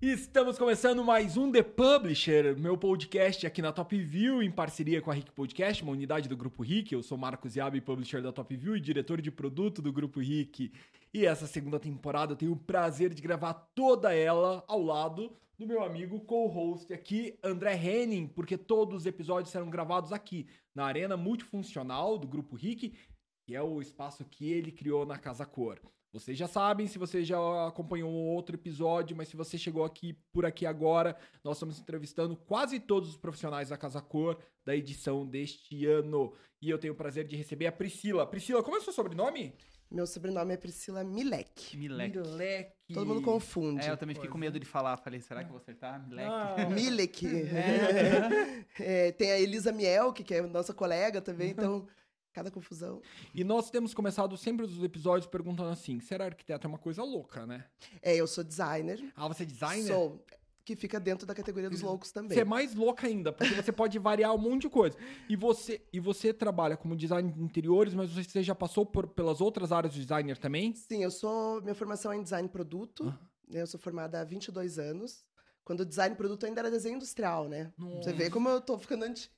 Estamos 0.00 0.56
começando 0.56 1.02
mais 1.02 1.36
um 1.36 1.50
The 1.50 1.60
Publisher, 1.60 2.56
meu 2.56 2.78
podcast 2.78 3.44
aqui 3.44 3.60
na 3.60 3.72
Top 3.72 4.00
View, 4.00 4.40
em 4.40 4.48
parceria 4.48 5.02
com 5.02 5.10
a 5.10 5.14
Rick 5.14 5.32
Podcast, 5.32 5.82
uma 5.82 5.90
unidade 5.90 6.28
do 6.28 6.36
Grupo 6.36 6.62
Rick. 6.62 6.94
Eu 6.94 7.02
sou 7.02 7.18
Marcos 7.18 7.56
Yabi, 7.56 7.80
publisher 7.80 8.22
da 8.22 8.30
Top 8.30 8.56
View 8.56 8.76
e 8.76 8.80
diretor 8.80 9.20
de 9.20 9.32
produto 9.32 9.82
do 9.82 9.92
Grupo 9.92 10.20
Rick. 10.20 10.70
E 11.12 11.26
essa 11.26 11.48
segunda 11.48 11.80
temporada 11.80 12.32
eu 12.32 12.36
tenho 12.36 12.52
o 12.52 12.56
prazer 12.56 13.12
de 13.12 13.20
gravar 13.20 13.54
toda 13.74 14.14
ela 14.14 14.64
ao 14.68 14.80
lado 14.80 15.36
do 15.58 15.66
meu 15.66 15.82
amigo 15.82 16.20
co-host 16.20 16.92
aqui, 16.92 17.36
André 17.42 17.74
Henning, 17.74 18.28
porque 18.28 18.56
todos 18.56 18.98
os 18.98 19.04
episódios 19.06 19.50
serão 19.50 19.68
gravados 19.68 20.12
aqui, 20.12 20.46
na 20.76 20.84
Arena 20.84 21.16
Multifuncional 21.16 22.16
do 22.16 22.28
Grupo 22.28 22.54
Rick, 22.54 22.94
que 23.44 23.56
é 23.56 23.60
o 23.60 23.82
espaço 23.82 24.24
que 24.24 24.48
ele 24.48 24.70
criou 24.70 25.04
na 25.04 25.18
Casa 25.18 25.44
Cor. 25.44 25.80
Vocês 26.12 26.38
já 26.38 26.48
sabem, 26.48 26.86
se 26.86 26.98
você 26.98 27.22
já 27.22 27.38
acompanhou 27.66 28.10
outro 28.10 28.56
episódio, 28.56 29.16
mas 29.16 29.28
se 29.28 29.36
você 29.36 29.58
chegou 29.58 29.84
aqui 29.84 30.14
por 30.32 30.46
aqui 30.46 30.64
agora, 30.64 31.16
nós 31.44 31.56
estamos 31.56 31.78
entrevistando 31.78 32.34
quase 32.34 32.80
todos 32.80 33.10
os 33.10 33.16
profissionais 33.16 33.68
da 33.68 33.76
Casa 33.76 34.00
Cor 34.00 34.38
da 34.64 34.74
edição 34.74 35.26
deste 35.26 35.84
ano. 35.84 36.32
E 36.60 36.70
eu 36.70 36.78
tenho 36.78 36.94
o 36.94 36.96
prazer 36.96 37.26
de 37.26 37.36
receber 37.36 37.66
a 37.66 37.72
Priscila. 37.72 38.26
Priscila, 38.26 38.62
como 38.62 38.76
é 38.76 38.80
o 38.80 38.82
seu 38.82 38.92
sobrenome? 38.92 39.54
Meu 39.90 40.06
sobrenome 40.06 40.52
é 40.52 40.56
Priscila 40.56 41.02
Milek. 41.02 41.76
Milek. 41.76 42.18
Milek. 42.18 42.72
Todo 42.92 43.06
mundo 43.06 43.22
confunde. 43.22 43.86
É, 43.86 43.90
eu 43.90 43.96
também 43.96 44.14
fiquei 44.14 44.28
com 44.30 44.36
medo 44.36 44.60
de 44.60 44.66
falar. 44.66 44.98
Falei, 44.98 45.20
será 45.20 45.40
que 45.40 45.46
eu 45.46 45.52
vou 45.52 45.58
acertar? 45.58 46.06
Milek. 46.06 46.28
Ah. 46.28 46.68
Milek. 46.68 47.26
É. 47.26 48.64
É, 48.80 49.12
tem 49.12 49.32
a 49.32 49.40
Elisa 49.40 49.72
Mielk, 49.72 50.22
que 50.22 50.34
é 50.34 50.42
nossa 50.42 50.72
colega 50.72 51.20
também, 51.20 51.50
então 51.52 51.86
cada 52.38 52.50
confusão. 52.50 53.02
E 53.34 53.42
nós 53.42 53.70
temos 53.70 53.92
começado 53.92 54.36
sempre 54.36 54.64
os 54.64 54.82
episódios 54.82 55.26
perguntando 55.26 55.70
assim: 55.70 55.98
ser 56.00 56.22
arquiteto 56.22 56.66
é 56.66 56.68
uma 56.68 56.78
coisa 56.78 57.02
louca, 57.02 57.44
né? 57.46 57.64
É, 58.00 58.14
eu 58.14 58.26
sou 58.26 58.44
designer. 58.44 59.02
Ah, 59.16 59.26
você 59.26 59.42
é 59.42 59.46
designer? 59.46 59.88
Sou, 59.88 60.24
que 60.64 60.76
fica 60.76 61.00
dentro 61.00 61.26
da 61.26 61.34
categoria 61.34 61.70
dos 61.70 61.80
loucos 61.80 62.12
também. 62.12 62.34
Você 62.34 62.42
é 62.42 62.44
mais 62.44 62.74
louca 62.74 63.06
ainda, 63.06 63.32
porque 63.32 63.54
você 63.54 63.72
pode 63.72 63.98
variar 63.98 64.34
um 64.34 64.38
monte 64.38 64.62
de 64.62 64.68
coisa. 64.68 64.96
E 65.28 65.34
você, 65.34 65.80
e 65.90 65.98
você 65.98 66.32
trabalha 66.32 66.76
como 66.76 66.94
design 66.94 67.32
de 67.32 67.42
interiores, 67.42 67.94
mas 67.94 68.10
você 68.10 68.42
já 68.42 68.54
passou 68.54 68.84
por, 68.84 69.08
pelas 69.08 69.40
outras 69.40 69.72
áreas 69.72 69.94
de 69.94 70.02
designer 70.02 70.36
também? 70.36 70.74
Sim, 70.74 71.02
eu 71.02 71.10
sou. 71.10 71.62
Minha 71.62 71.74
formação 71.74 72.12
é 72.12 72.16
em 72.16 72.22
design 72.22 72.48
produto. 72.48 73.12
Eu 73.50 73.66
sou 73.66 73.80
formada 73.80 74.20
há 74.20 74.24
22 74.24 74.78
anos. 74.78 75.24
Quando 75.64 75.80
o 75.80 75.86
design 75.86 76.14
produto 76.16 76.46
ainda 76.46 76.60
era 76.60 76.70
desenho 76.70 76.96
industrial, 76.96 77.48
né? 77.48 77.72
Você 77.78 78.12
vê 78.12 78.24
Nossa. 78.24 78.30
como 78.30 78.48
eu 78.48 78.60
tô 78.60 78.78
ficando 78.78 79.04
antiga. 79.04 79.34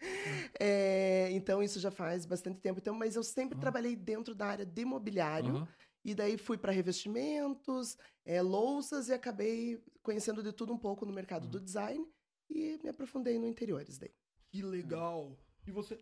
É, 0.60 1.30
então, 1.32 1.62
isso 1.62 1.78
já 1.80 1.90
faz 1.90 2.24
bastante 2.24 2.60
tempo. 2.60 2.78
Então, 2.80 2.94
mas 2.94 3.16
eu 3.16 3.22
sempre 3.22 3.56
Ah. 3.58 3.60
trabalhei 3.60 3.94
dentro 3.96 4.34
da 4.34 4.46
área 4.46 4.64
de 4.66 4.84
mobiliário. 4.84 5.56
Aham. 5.56 5.68
E 6.04 6.14
daí 6.14 6.38
fui 6.38 6.56
para 6.56 6.70
revestimentos, 6.72 7.96
é, 8.24 8.40
louças 8.40 9.08
e 9.08 9.12
acabei 9.12 9.82
conhecendo 10.02 10.40
de 10.42 10.52
tudo 10.52 10.72
um 10.72 10.78
pouco 10.78 11.04
no 11.04 11.12
mercado 11.12 11.48
do 11.48 11.60
design 11.60 12.06
e 12.48 12.78
me 12.82 12.88
aprofundei 12.88 13.38
no 13.40 13.46
interiores 13.46 13.98
daí. 13.98 14.12
Que 14.52 14.62
legal. 14.62 15.36
E 15.66 15.72
você. 15.72 15.98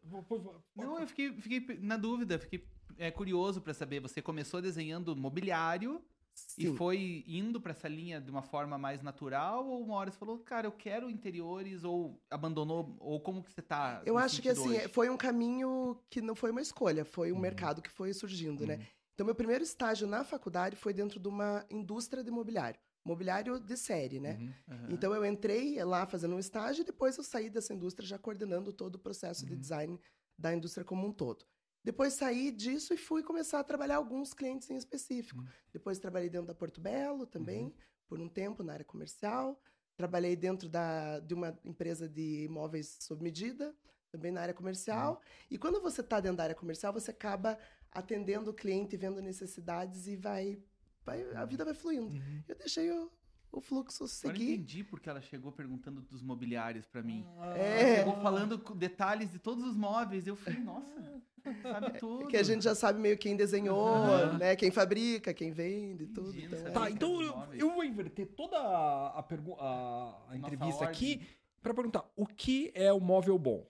Não, 0.76 1.00
eu 1.00 1.06
fiquei, 1.06 1.32
fiquei 1.40 1.78
na 1.78 1.96
dúvida, 1.96 2.38
fiquei 2.38 2.68
é, 2.98 3.10
curioso 3.10 3.62
pra 3.62 3.72
saber. 3.72 4.00
Você 4.00 4.20
começou 4.20 4.60
desenhando 4.60 5.16
mobiliário 5.16 6.04
Sim. 6.34 6.72
e 6.74 6.76
foi 6.76 7.24
indo 7.26 7.60
pra 7.60 7.70
essa 7.72 7.88
linha 7.88 8.20
de 8.20 8.30
uma 8.30 8.42
forma 8.42 8.76
mais 8.76 9.02
natural? 9.02 9.66
Ou 9.66 9.82
uma 9.84 9.94
hora 9.94 10.10
você 10.10 10.18
falou, 10.18 10.38
cara, 10.38 10.66
eu 10.66 10.72
quero 10.72 11.10
interiores? 11.10 11.84
Ou 11.84 12.20
abandonou? 12.30 12.96
Ou 13.00 13.20
como 13.20 13.42
que 13.42 13.52
você 13.52 13.62
tá? 13.62 14.02
Eu 14.04 14.18
acho 14.18 14.42
que 14.42 14.48
assim, 14.48 14.70
hoje? 14.70 14.88
foi 14.88 15.08
um 15.10 15.16
caminho 15.16 15.98
que 16.10 16.20
não 16.20 16.34
foi 16.34 16.50
uma 16.50 16.60
escolha, 16.60 17.04
foi 17.04 17.32
um 17.32 17.36
Uhum. 17.36 17.40
mercado 17.42 17.80
que 17.82 17.90
foi 17.90 18.12
surgindo, 18.12 18.66
né? 18.66 18.76
Uhum. 18.76 18.82
Então, 19.14 19.26
meu 19.26 19.34
primeiro 19.34 19.62
estágio 19.62 20.06
na 20.08 20.24
faculdade 20.24 20.74
foi 20.76 20.92
dentro 20.92 21.20
de 21.20 21.28
uma 21.28 21.64
indústria 21.70 22.22
de 22.22 22.30
mobiliário. 22.30 22.80
Mobiliário 23.06 23.60
de 23.60 23.76
série, 23.76 24.18
né? 24.18 24.38
Uhum. 24.40 24.86
Então 24.90 25.14
eu 25.14 25.24
entrei 25.24 25.82
lá 25.84 26.06
fazendo 26.06 26.34
um 26.34 26.38
estágio 26.38 26.82
e 26.82 26.84
depois 26.84 27.16
eu 27.16 27.22
saí 27.24 27.50
dessa 27.50 27.72
indústria 27.74 28.06
já 28.08 28.18
coordenando 28.18 28.72
todo 28.72 28.94
o 28.96 28.98
processo 28.98 29.44
de 29.46 29.52
Uhum. 29.52 29.58
design 29.60 30.00
da 30.38 30.54
indústria 30.54 30.84
como 30.84 31.06
um 31.06 31.12
todo. 31.12 31.44
Depois 31.84 32.14
saí 32.14 32.50
disso 32.50 32.94
e 32.94 32.96
fui 32.96 33.22
começar 33.22 33.60
a 33.60 33.64
trabalhar 33.64 33.96
alguns 33.96 34.32
clientes 34.32 34.70
em 34.70 34.76
específico. 34.76 35.40
Uhum. 35.40 35.48
Depois 35.72 35.98
trabalhei 35.98 36.30
dentro 36.30 36.46
da 36.46 36.54
Porto 36.54 36.80
Belo 36.80 37.26
também, 37.26 37.74
por 38.08 38.18
um 38.18 38.28
tempo 38.28 38.62
na 38.62 38.72
área 38.72 38.84
comercial. 38.84 39.60
Trabalhei 39.94 40.34
dentro 40.34 40.68
da, 40.68 41.20
de 41.20 41.34
uma 41.34 41.56
empresa 41.62 42.08
de 42.08 42.44
imóveis 42.44 42.96
sob 43.00 43.22
medida, 43.22 43.76
também 44.10 44.32
na 44.32 44.40
área 44.40 44.54
comercial. 44.54 45.20
E 45.50 45.58
quando 45.58 45.80
você 45.80 46.00
está 46.00 46.20
dentro 46.20 46.38
da 46.38 46.44
área 46.44 46.54
comercial, 46.54 46.92
você 46.92 47.10
acaba 47.10 47.58
atendendo 47.92 48.50
o 48.50 48.54
cliente, 48.54 48.96
vendo 48.96 49.20
necessidades 49.20 50.06
e 50.06 50.16
vai, 50.16 50.58
vai 51.04 51.22
a 51.34 51.44
vida 51.44 51.64
vai 51.64 51.74
fluindo. 51.74 52.14
Uhum. 52.14 52.42
Eu 52.48 52.56
deixei 52.56 52.90
o, 52.90 53.12
o 53.58 53.60
fluxo 53.60 54.04
Agora 54.04 54.12
eu 54.34 54.38
seguir. 54.38 54.52
entendi 54.54 54.84
porque 54.84 55.08
ela 55.08 55.20
chegou 55.20 55.50
perguntando 55.52 56.00
dos 56.02 56.22
mobiliários 56.22 56.86
pra 56.86 57.02
mim. 57.02 57.24
Ah. 57.38 57.56
É. 57.58 57.80
Ela 57.90 57.96
chegou 57.98 58.22
falando 58.22 58.58
com 58.58 58.76
detalhes 58.76 59.30
de 59.30 59.38
todos 59.38 59.64
os 59.64 59.76
móveis. 59.76 60.26
Eu 60.26 60.36
falei, 60.36 60.60
nossa, 60.60 61.22
sabe 61.62 61.98
tudo. 61.98 62.26
Que 62.28 62.36
a 62.36 62.42
gente 62.42 62.62
já 62.64 62.74
sabe 62.74 62.98
meio 63.00 63.16
quem 63.18 63.36
desenhou, 63.36 63.88
Aham. 63.88 64.38
né? 64.38 64.56
Quem 64.56 64.70
fabrica, 64.70 65.32
quem 65.34 65.52
vende, 65.52 66.06
tudo. 66.06 66.30
Entendi, 66.30 66.46
Então, 66.46 66.60
não 66.60 66.66
é. 66.68 66.70
Tá, 66.70 66.90
então 66.90 67.22
eu, 67.22 67.34
eu 67.54 67.74
vou 67.74 67.84
inverter 67.84 68.26
toda 68.34 68.56
a, 68.58 69.18
a, 69.18 69.22
pergu- 69.22 69.56
a, 69.60 70.28
entrevista 70.34 70.84
ordem. 70.84 70.88
aqui 70.88 71.26
pra 71.62 71.72
perguntar: 71.74 72.04
o 72.16 72.26
que 72.26 72.70
é 72.74 72.92
o 72.92 73.00
móvel 73.00 73.38
bom? 73.38 73.66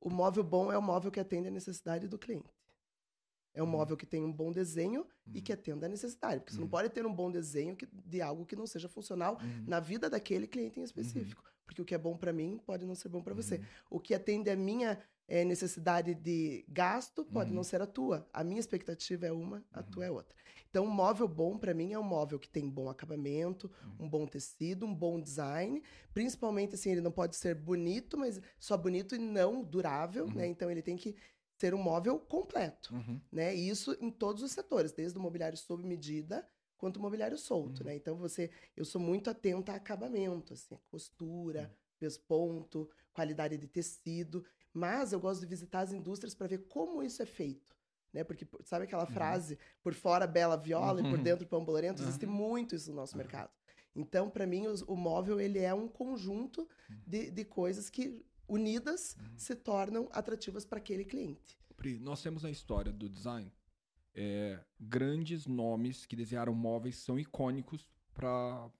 O 0.00 0.08
móvel 0.08 0.42
bom 0.42 0.72
é 0.72 0.78
o 0.78 0.82
móvel 0.82 1.10
que 1.10 1.20
atende 1.20 1.48
a 1.48 1.50
necessidade 1.50 2.08
do 2.08 2.18
cliente. 2.18 2.48
É 3.52 3.62
um 3.62 3.66
Uhum. 3.66 3.72
móvel 3.72 3.96
que 3.96 4.06
tem 4.06 4.24
um 4.24 4.32
bom 4.32 4.52
desenho 4.52 5.06
e 5.34 5.40
que 5.40 5.52
atenda 5.52 5.86
a 5.86 5.88
necessidade. 5.88 6.40
Porque 6.40 6.52
você 6.52 6.58
não 6.58 6.64
Uhum. 6.66 6.70
pode 6.70 6.88
ter 6.90 7.04
um 7.04 7.12
bom 7.14 7.30
desenho 7.30 7.74
que- 7.76 7.88
de 8.06 8.20
algo 8.22 8.46
que 8.46 8.54
não 8.56 8.66
seja 8.66 8.88
funcional 8.88 9.38
Uhum. 9.42 9.64
na 9.66 9.80
vida 9.80 10.08
daquele 10.08 10.46
cliente 10.46 10.78
em 10.78 10.82
específico. 10.84 11.42
Porque 11.66 11.82
o 11.82 11.84
que 11.84 11.94
é 11.94 11.98
bom 11.98 12.16
para 12.16 12.32
mim 12.32 12.60
pode 12.64 12.84
não 12.84 12.94
ser 12.94 13.08
bom 13.08 13.22
para 13.22 13.34
você. 13.34 13.56
Uhum. 13.56 13.64
O 13.90 14.00
que 14.00 14.14
atende 14.14 14.50
a 14.50 14.56
minha 14.56 14.98
eh, 15.32 15.44
necessidade 15.44 16.12
de 16.12 16.64
gasto 16.68 17.24
pode 17.24 17.50
Uhum. 17.50 17.56
não 17.56 17.62
ser 17.62 17.80
a 17.80 17.86
tua. 17.86 18.28
A 18.32 18.42
minha 18.42 18.58
expectativa 18.58 19.26
é 19.26 19.30
uma, 19.32 19.64
a 19.72 19.80
tua 19.80 20.04
é 20.04 20.10
outra. 20.10 20.34
Então, 20.68 20.84
um 20.84 20.90
móvel 20.90 21.28
bom 21.28 21.56
para 21.56 21.72
mim 21.72 21.92
é 21.92 21.98
um 21.98 22.02
móvel 22.02 22.36
que 22.36 22.48
tem 22.48 22.68
bom 22.68 22.88
acabamento, 22.90 23.70
Uhum. 24.00 24.06
um 24.06 24.08
bom 24.08 24.26
tecido, 24.26 24.84
um 24.84 24.92
bom 24.92 25.20
design. 25.20 25.80
Principalmente, 26.12 26.74
assim, 26.74 26.90
ele 26.90 27.00
não 27.00 27.12
pode 27.12 27.36
ser 27.36 27.54
bonito, 27.54 28.18
mas 28.18 28.40
só 28.58 28.76
bonito 28.76 29.14
e 29.14 29.18
não 29.18 29.62
durável, 29.62 30.24
Uhum. 30.24 30.34
né? 30.34 30.48
Então, 30.48 30.68
ele 30.68 30.82
tem 30.82 30.96
que 30.96 31.14
ser 31.60 31.74
um 31.74 31.82
móvel 31.82 32.18
completo, 32.18 32.94
Uhum. 32.94 33.20
né? 33.30 33.54
E 33.54 33.68
isso 33.68 33.94
em 34.00 34.10
todos 34.10 34.42
os 34.42 34.50
setores, 34.50 34.92
desde 34.92 35.18
o 35.18 35.20
mobiliário 35.20 35.58
sob 35.58 35.84
medida 35.84 36.48
quanto 36.78 36.96
o 36.96 37.00
mobiliário 37.02 37.36
solto, 37.36 37.80
Uhum. 37.82 37.88
né? 37.88 37.96
Então, 37.96 38.16
você... 38.16 38.50
Eu 38.74 38.86
sou 38.86 38.98
muito 38.98 39.28
atenta 39.28 39.72
a 39.72 39.74
acabamento, 39.76 40.54
assim, 40.54 40.78
costura, 40.90 41.64
Uhum. 41.64 41.76
pesponto, 41.98 42.88
qualidade 43.12 43.58
de 43.58 43.66
tecido. 43.68 44.42
Mas 44.72 45.12
eu 45.12 45.20
gosto 45.20 45.40
de 45.42 45.46
visitar 45.46 45.80
as 45.80 45.92
indústrias 45.92 46.34
para 46.34 46.46
ver 46.46 46.66
como 46.66 47.02
isso 47.02 47.20
é 47.22 47.26
feito. 47.26 47.76
Né? 48.10 48.24
Porque 48.24 48.48
sabe 48.64 48.86
aquela 48.86 49.04
frase, 49.04 49.58
por 49.82 49.92
fora 49.92 50.26
bela 50.26 50.56
viola 50.56 51.00
e 51.00 51.04
por 51.04 51.18
Uhum. 51.18 51.22
dentro 51.22 51.46
pão 51.46 51.62
bolorento? 51.62 52.00
Existe 52.02 52.24
Uhum. 52.24 52.32
muito 52.32 52.74
isso 52.74 52.88
no 52.88 52.96
nosso 52.96 53.12
Uhum. 53.14 53.18
mercado. 53.18 53.50
Então, 53.94 54.30
para 54.30 54.46
mim, 54.46 54.66
os- 54.66 54.80
o 54.82 54.96
móvel 54.96 55.38
ele 55.38 55.58
é 55.58 55.74
um 55.74 55.86
conjunto 55.86 56.66
de, 57.06 57.30
de 57.30 57.44
coisas 57.44 57.90
que, 57.90 58.24
unidas, 58.50 59.16
se 59.36 59.54
tornam 59.54 60.08
atrativas 60.12 60.64
para 60.64 60.78
aquele 60.78 61.04
cliente. 61.04 61.58
Pri, 61.76 61.98
nós 61.98 62.20
temos 62.20 62.42
na 62.42 62.50
história 62.50 62.92
do 62.92 63.08
design 63.08 63.50
é, 64.14 64.60
grandes 64.78 65.46
nomes 65.46 66.04
que 66.04 66.16
desenharam 66.16 66.52
móveis 66.52 66.96
são 66.96 67.18
icônicos 67.18 67.88
para 68.12 68.70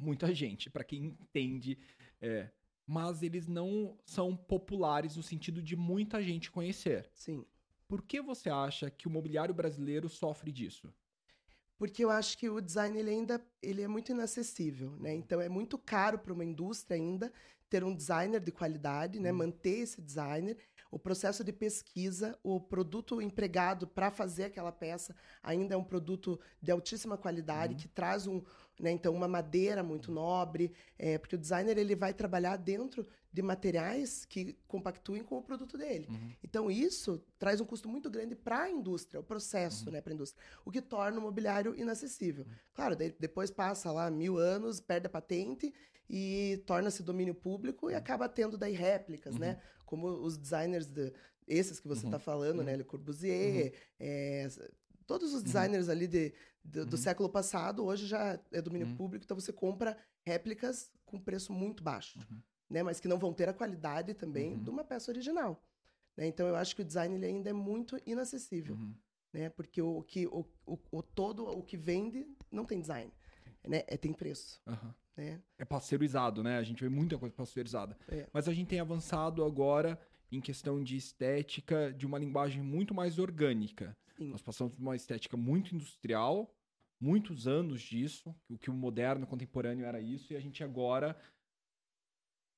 muita 0.00 0.32
gente, 0.34 0.70
para 0.70 0.84
quem 0.84 1.06
entende. 1.06 1.78
é, 2.20 2.50
mas 2.86 3.20
eles 3.20 3.48
não 3.48 3.98
são 4.06 4.36
populares 4.36 5.16
no 5.16 5.22
sentido 5.22 5.60
de 5.60 5.74
muita 5.74 6.22
gente 6.22 6.52
conhecer. 6.52 7.10
Sim. 7.12 7.44
Por 7.88 8.00
que 8.02 8.20
você 8.20 8.48
acha 8.48 8.88
que 8.88 9.08
o 9.08 9.10
mobiliário 9.10 9.52
brasileiro 9.52 10.08
sofre 10.08 10.52
disso? 10.52 10.92
Porque 11.76 12.04
eu 12.04 12.10
acho 12.10 12.38
que 12.38 12.48
o 12.48 12.60
design 12.60 12.96
ele 12.96 13.10
ainda 13.10 13.44
ele 13.60 13.82
é 13.82 13.88
muito 13.88 14.12
inacessível, 14.12 14.96
né? 14.98 15.14
Então 15.14 15.40
é 15.40 15.48
muito 15.48 15.76
caro 15.76 16.18
para 16.18 16.32
uma 16.32 16.44
indústria 16.44 16.96
ainda 16.96 17.32
ter 17.68 17.84
um 17.84 17.94
designer 17.94 18.40
de 18.40 18.52
qualidade, 18.52 19.20
né? 19.20 19.30
Uhum. 19.30 19.38
Manter 19.38 19.78
esse 19.80 20.00
designer. 20.00 20.56
O 20.90 20.98
processo 20.98 21.42
de 21.42 21.52
pesquisa, 21.52 22.38
o 22.42 22.60
produto 22.60 23.20
empregado 23.20 23.86
para 23.86 24.10
fazer 24.10 24.44
aquela 24.44 24.72
peça 24.72 25.14
ainda 25.42 25.74
é 25.74 25.76
um 25.76 25.84
produto 25.84 26.38
de 26.62 26.70
altíssima 26.70 27.18
qualidade 27.18 27.74
Uhum. 27.74 27.80
que 27.80 27.88
traz 27.88 28.26
um, 28.26 28.40
né? 28.78 28.92
Então 28.92 29.12
uma 29.14 29.28
madeira 29.28 29.82
muito 29.82 30.12
nobre, 30.12 30.72
é, 30.98 31.18
porque 31.18 31.34
o 31.34 31.38
designer 31.38 31.76
ele 31.76 31.96
vai 31.96 32.14
trabalhar 32.14 32.56
dentro 32.56 33.06
de 33.32 33.42
materiais 33.42 34.24
que 34.24 34.56
compactuem 34.66 35.22
com 35.22 35.36
o 35.36 35.42
produto 35.42 35.76
dele. 35.76 36.06
Uhum. 36.08 36.32
Então, 36.42 36.70
isso 36.70 37.22
traz 37.38 37.60
um 37.60 37.66
custo 37.66 37.86
muito 37.86 38.08
grande 38.08 38.34
para 38.34 38.62
a 38.62 38.70
indústria, 38.70 39.20
o 39.20 39.22
processo, 39.22 39.90
né, 39.90 40.00
para 40.00 40.12
a 40.12 40.14
indústria. 40.14 40.42
O 40.64 40.70
que 40.70 40.80
torna 40.80 41.18
o 41.18 41.22
mobiliário 41.22 41.76
inacessível. 41.76 42.46
Claro, 42.72 42.96
daí 42.96 43.14
depois 43.20 43.50
passa 43.50 43.92
lá 43.92 44.10
mil 44.10 44.38
anos, 44.38 44.80
perde 44.80 45.06
a 45.06 45.10
patente 45.10 45.74
e 46.08 46.62
torna-se 46.66 47.02
domínio 47.02 47.34
público 47.34 47.90
e 47.90 47.94
acaba 47.94 48.28
tendo 48.28 48.56
daí 48.56 48.72
réplicas, 48.72 49.34
Uhum. 49.34 49.40
né? 49.40 49.60
Como 49.84 50.06
os 50.08 50.36
designers, 50.36 50.86
de, 50.86 51.12
esses 51.46 51.78
que 51.80 51.88
você 51.88 52.02
Uhum. 52.02 52.08
está 52.08 52.18
falando, 52.18 52.62
né? 52.62 52.76
Le 52.76 52.84
Corbusier, 52.84 53.72
é, 53.98 54.48
todos 55.06 55.30
Uhum. 55.32 55.36
os 55.38 55.42
designers 55.42 55.88
ali 55.88 56.06
de, 56.06 56.32
de- 56.64 56.84
do 56.84 56.96
século 56.96 57.28
passado, 57.28 57.84
hoje 57.84 58.06
já 58.06 58.38
é 58.52 58.60
domínio 58.62 58.88
Uhum. 58.88 58.96
público, 58.96 59.24
então 59.24 59.38
você 59.38 59.52
compra 59.52 59.96
réplicas 60.24 60.90
com 61.04 61.18
preço 61.20 61.52
muito 61.52 61.82
baixo, 61.82 62.18
Uhum. 62.18 62.40
né? 62.70 62.82
Mas 62.82 62.98
que 63.00 63.06
não 63.08 63.18
vão 63.18 63.32
ter 63.32 63.48
a 63.48 63.52
qualidade 63.52 64.14
também 64.14 64.54
Uhum. 64.54 64.62
de 64.62 64.70
uma 64.70 64.84
peça 64.84 65.10
original. 65.10 65.62
né? 66.16 66.26
Então 66.26 66.48
eu 66.48 66.56
acho 66.56 66.74
que 66.74 66.80
o 66.80 66.84
design 66.84 67.14
ele 67.14 67.26
ainda 67.26 67.50
é 67.50 67.52
muito 67.52 68.00
inacessível, 68.06 68.74
Uhum. 68.74 68.94
né? 69.34 69.50
Porque 69.50 69.82
o 69.82 70.02
que 70.02 70.26
o, 70.26 70.46
o, 70.64 70.78
o 70.90 71.02
todo 71.02 71.44
o 71.46 71.62
que 71.62 71.76
vende 71.76 72.26
não 72.50 72.64
tem 72.64 72.80
design, 72.80 73.12
né? 73.68 73.84
É, 73.86 73.98
tem 73.98 74.14
preço, 74.14 74.58
Aham. 74.66 74.94
Né? 75.16 75.40
É 75.58 75.64
pasteurizado, 75.64 76.42
né? 76.42 76.58
A 76.58 76.62
gente 76.62 76.82
vê 76.82 76.88
muita 76.88 77.18
coisa 77.18 77.34
pasteurizada. 77.34 77.96
É. 78.08 78.28
Mas 78.32 78.48
a 78.48 78.52
gente 78.52 78.68
tem 78.68 78.80
avançado 78.80 79.44
agora 79.44 79.98
em 80.30 80.40
questão 80.40 80.82
de 80.82 80.96
estética, 80.96 81.92
de 81.92 82.04
uma 82.04 82.18
linguagem 82.18 82.62
muito 82.62 82.94
mais 82.94 83.18
orgânica. 83.18 83.96
Sim. 84.16 84.30
Nós 84.30 84.42
passamos 84.42 84.74
por 84.74 84.82
uma 84.82 84.96
estética 84.96 85.36
muito 85.36 85.74
industrial, 85.74 86.54
muitos 87.00 87.46
anos 87.46 87.80
disso, 87.80 88.34
o 88.48 88.58
que 88.58 88.70
o 88.70 88.74
moderno 88.74 89.26
contemporâneo 89.26 89.84
era 89.86 90.00
isso, 90.00 90.32
e 90.32 90.36
a 90.36 90.40
gente 90.40 90.64
agora 90.64 91.16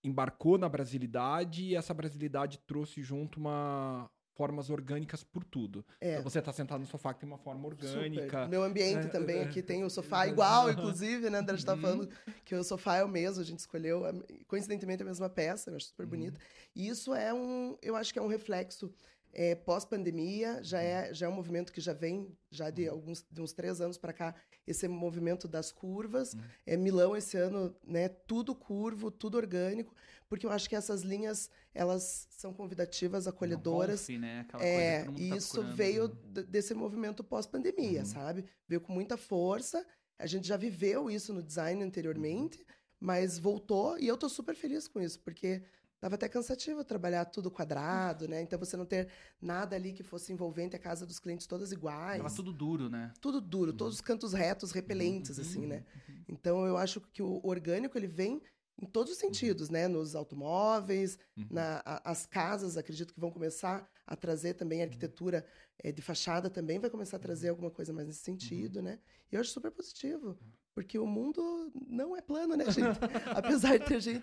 embarcou 0.03 0.57
na 0.57 0.69
brasilidade 0.69 1.65
e 1.65 1.75
essa 1.75 1.93
brasilidade 1.93 2.59
trouxe 2.61 3.03
junto 3.03 3.41
uma 3.41 4.09
formas 4.39 4.71
orgânicas 4.71 5.25
por 5.25 5.43
tudo. 5.43 5.85
É. 6.01 6.13
Então 6.13 6.23
você 6.23 6.41
tá 6.41 6.53
sentado 6.53 6.79
no 6.79 6.87
sofá 6.87 7.13
que 7.13 7.19
tem 7.19 7.29
uma 7.29 7.39
forma 7.39 7.67
orgânica. 7.67 8.45
Super. 8.45 8.49
Meu 8.49 8.63
ambiente 8.63 9.09
É, 9.09 9.11
também 9.11 9.39
é. 9.39 9.43
aqui 9.43 9.61
tem 9.61 9.83
o 9.83 9.91
sofá 9.91 10.29
igual, 10.29 10.71
inclusive, 10.71 11.29
né? 11.29 11.39
André 11.39 11.57
está 11.57 11.77
falando 11.77 12.09
que 12.45 12.55
o 12.55 12.63
sofá 12.63 12.99
é 12.99 13.05
o 13.05 13.09
mesmo, 13.09 13.43
a 13.43 13.45
gente 13.45 13.59
escolheu, 13.59 14.05
coincidentemente, 14.47 15.03
a 15.03 15.07
mesma 15.07 15.29
peça, 15.29 15.71
eu 15.71 15.77
acho 15.77 15.87
super 15.87 16.07
bonita. 16.07 16.39
E 16.73 16.87
isso 16.89 17.13
é 17.13 17.35
um, 17.35 17.77
eu 17.83 17.97
acho 17.97 18.13
que 18.13 18.19
é 18.21 18.23
um 18.23 18.29
reflexo 18.29 18.95
é, 19.41 19.55
pós-pandemia, 19.55 20.61
já 20.65 20.83
é, 20.83 21.15
já 21.15 21.27
é 21.27 21.29
um 21.29 21.33
movimento 21.33 21.73
que 21.73 21.81
já 21.81 21.93
vem 21.93 22.37
já 22.51 22.71
de 22.71 22.89
alguns 22.89 23.25
de 23.31 23.41
uns 23.41 23.53
três 23.53 23.81
anos 23.81 23.97
para 23.97 24.13
cá, 24.13 24.35
esse 24.67 24.89
movimento 24.89 25.47
das 25.47 25.71
curvas. 25.71 26.35
É, 26.67 26.77
Milão 26.77 27.17
esse 27.17 27.37
ano, 27.37 27.73
né? 27.87 28.09
Tudo 28.09 28.53
curvo, 28.53 29.13
tudo 29.13 29.37
orgânico, 29.37 29.95
porque 30.29 30.45
eu 30.45 30.51
acho 30.51 30.69
que 30.69 30.75
essas 30.75 31.03
linhas 31.03 31.49
elas 31.73 32.27
são 32.31 32.53
convidativas, 32.53 33.29
acolhedoras. 33.29 34.09
Né? 34.09 34.41
Aquela 34.41 34.65
É, 34.65 35.07
e 35.17 35.29
tá 35.31 35.37
isso 35.37 35.63
veio 35.63 36.09
d- 36.09 36.43
desse 36.43 36.75
movimento 36.75 37.23
pós-pandemia, 37.23 38.01
Uhum. 38.01 38.07
sabe? 38.07 38.45
Veio 38.67 38.81
com 38.81 38.93
muita 38.93 39.17
força. 39.17 39.87
A 40.19 40.27
gente 40.27 40.49
já 40.49 40.57
viveu 40.57 41.09
isso 41.09 41.33
no 41.33 41.45
design 41.45 41.81
anteriormente, 41.85 42.67
mas 42.99 43.39
voltou 43.39 43.97
e 44.01 44.09
eu 44.09 44.17
tô 44.17 44.29
super 44.29 44.57
feliz 44.57 44.89
com 44.89 45.01
isso, 45.01 45.21
porque 45.21 45.63
tava 46.01 46.15
até 46.15 46.29
cansativo 46.29 46.85
trabalhar 46.85 47.25
tudo 47.27 47.51
quadrado, 47.51 48.29
né? 48.29 48.41
Então 48.43 48.59
você 48.59 48.77
não 48.77 48.87
ter 48.87 49.09
nada 49.41 49.77
ali 49.77 49.93
que 49.93 50.03
fosse 50.03 50.33
envolvente, 50.33 50.77
a 50.77 50.79
casa 50.79 51.05
dos 51.07 51.19
clientes 51.19 51.47
todas 51.47 51.73
iguais. 51.73 52.23
Tava 52.23 52.35
tudo 52.35 52.53
duro, 52.53 52.89
né? 52.89 53.13
Tudo 53.21 53.41
duro, 53.41 53.73
todos 53.73 53.95
os 53.97 54.01
cantos 54.01 54.33
retos, 54.33 54.71
repelentes, 54.73 55.39
assim, 55.39 55.67
né? 55.67 55.85
Então 56.29 56.67
eu 56.67 56.77
acho 56.77 57.01
que 57.01 57.23
o 57.23 57.41
orgânico 57.43 57.97
ele 57.99 58.07
vem 58.07 58.41
em 58.81 58.87
todos 58.87 59.13
os 59.13 59.19
sentidos, 59.19 59.71
né? 59.71 59.89
Nos 59.89 60.15
automóveis, 60.15 61.19
Uhum. 61.37 61.47
na, 61.51 61.83
a- 61.85 62.11
as 62.11 62.27
casas, 62.27 62.77
acredito 62.77 63.13
que 63.13 63.19
vão 63.21 63.31
começar 63.31 63.89
a 64.07 64.15
trazer 64.15 64.55
também 64.55 64.83
a 64.83 64.85
arquitetura 64.85 65.45
eh, 65.83 65.91
de 65.93 66.01
fachada 66.03 66.49
também 66.49 66.79
vai 66.79 66.89
começar 66.91 67.17
a 67.17 67.21
trazer 67.21 67.49
alguma 67.49 67.71
coisa 67.71 67.93
mais 67.93 68.07
nesse 68.07 68.21
sentido, 68.21 68.81
né? 68.81 69.01
E 69.33 69.35
eu 69.35 69.41
acho 69.41 69.51
super 69.51 69.71
positivo. 69.73 70.39
Porque 70.79 70.97
o 70.97 71.09
mundo 71.09 71.73
não 71.89 72.17
é 72.17 72.23
plano, 72.23 72.55
né, 72.55 72.65
gente? 72.67 73.01
Apesar 73.35 73.77
de 73.79 73.85
ter 73.85 74.01
gente. 74.01 74.23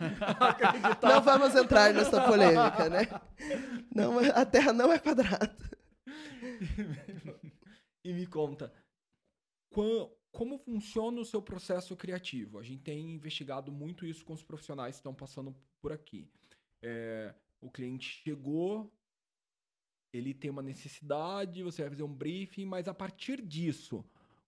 Não 1.04 1.22
vamos 1.22 1.54
entrar 1.54 1.94
nessa 1.94 2.25
polêmica, 2.25 2.90
né? 2.90 3.02
Não, 3.94 4.19
a 4.19 4.46
Terra 4.46 4.72
não 4.72 4.90
é 4.90 4.98
quadrada. 4.98 5.54
E 8.06 8.13
me 8.13 8.25
conta, 8.25 8.74
como 10.31 10.57
funciona 10.60 11.19
o 11.19 11.25
seu 11.25 11.42
processo 11.42 11.94
criativo? 11.94 12.57
A 12.57 12.63
gente 12.63 12.84
tem 12.84 13.12
investigado 13.12 13.69
muito 13.69 14.06
isso 14.06 14.24
com 14.24 14.31
os 14.31 14.42
profissionais 14.42 14.96
que 14.96 15.00
estão 15.00 15.13
passando 15.13 15.54
por 15.81 15.92
aqui. 15.92 16.31
É, 16.81 17.36
o 17.60 17.69
cliente 17.69 18.22
chegou, 18.24 18.90
ele 20.13 20.34
tem 20.34 20.50
uma 20.50 20.62
necessidade, 20.62 21.63
você 21.63 21.81
vai 21.81 21.92
fazer 21.92 22.04
um 22.04 22.16
briefing, 22.16 22.63
mas 22.63 22.88
a 22.88 22.94
partir 22.94 23.42
disso, 23.42 24.06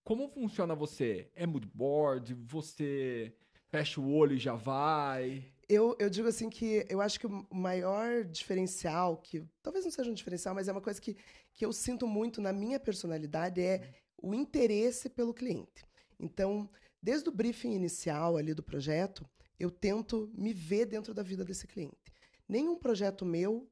como 0.08 0.30
funciona 0.30 0.74
você? 0.74 1.30
É 1.36 1.46
mood 1.46 1.68
board? 1.74 2.34
Você 2.34 3.34
fecha 3.68 4.00
o 4.00 4.10
olho 4.10 4.36
e 4.36 4.40
já 4.40 4.56
vai? 4.56 5.44
Eu, 5.68 5.98
eu 6.00 6.10
digo 6.10 6.30
assim 6.30 6.50
que 6.50 6.86
eu 6.88 7.02
acho 7.02 7.20
que 7.20 7.28
o 7.28 7.46
maior 7.52 8.24
diferencial, 8.24 9.18
que 9.18 9.44
talvez 9.62 9.84
não 9.84 9.92
seja 9.92 10.10
um 10.10 10.14
diferencial, 10.14 10.56
mas 10.56 10.70
é 10.70 10.72
uma 10.72 10.80
coisa 10.80 11.02
que, 11.02 11.18
que 11.54 11.66
eu 11.66 11.74
sinto 11.74 12.08
muito 12.08 12.40
na 12.40 12.54
minha 12.54 12.80
personalidade, 12.80 13.60
é 13.60 13.96
o 14.24 14.34
interesse 14.34 15.10
pelo 15.10 15.34
cliente. 15.34 15.84
Então, 16.18 16.70
desde 17.04 17.28
o 17.28 17.32
briefing 17.34 17.74
inicial 17.74 18.38
ali 18.38 18.54
do 18.54 18.64
projeto, 18.64 19.30
eu 19.60 19.70
tento 19.70 20.32
me 20.34 20.54
ver 20.54 20.86
dentro 20.86 21.14
da 21.14 21.22
vida 21.22 21.44
desse 21.44 21.68
cliente. 21.68 22.14
Nenhum 22.48 22.78
projeto 22.78 23.26
meu 23.26 23.70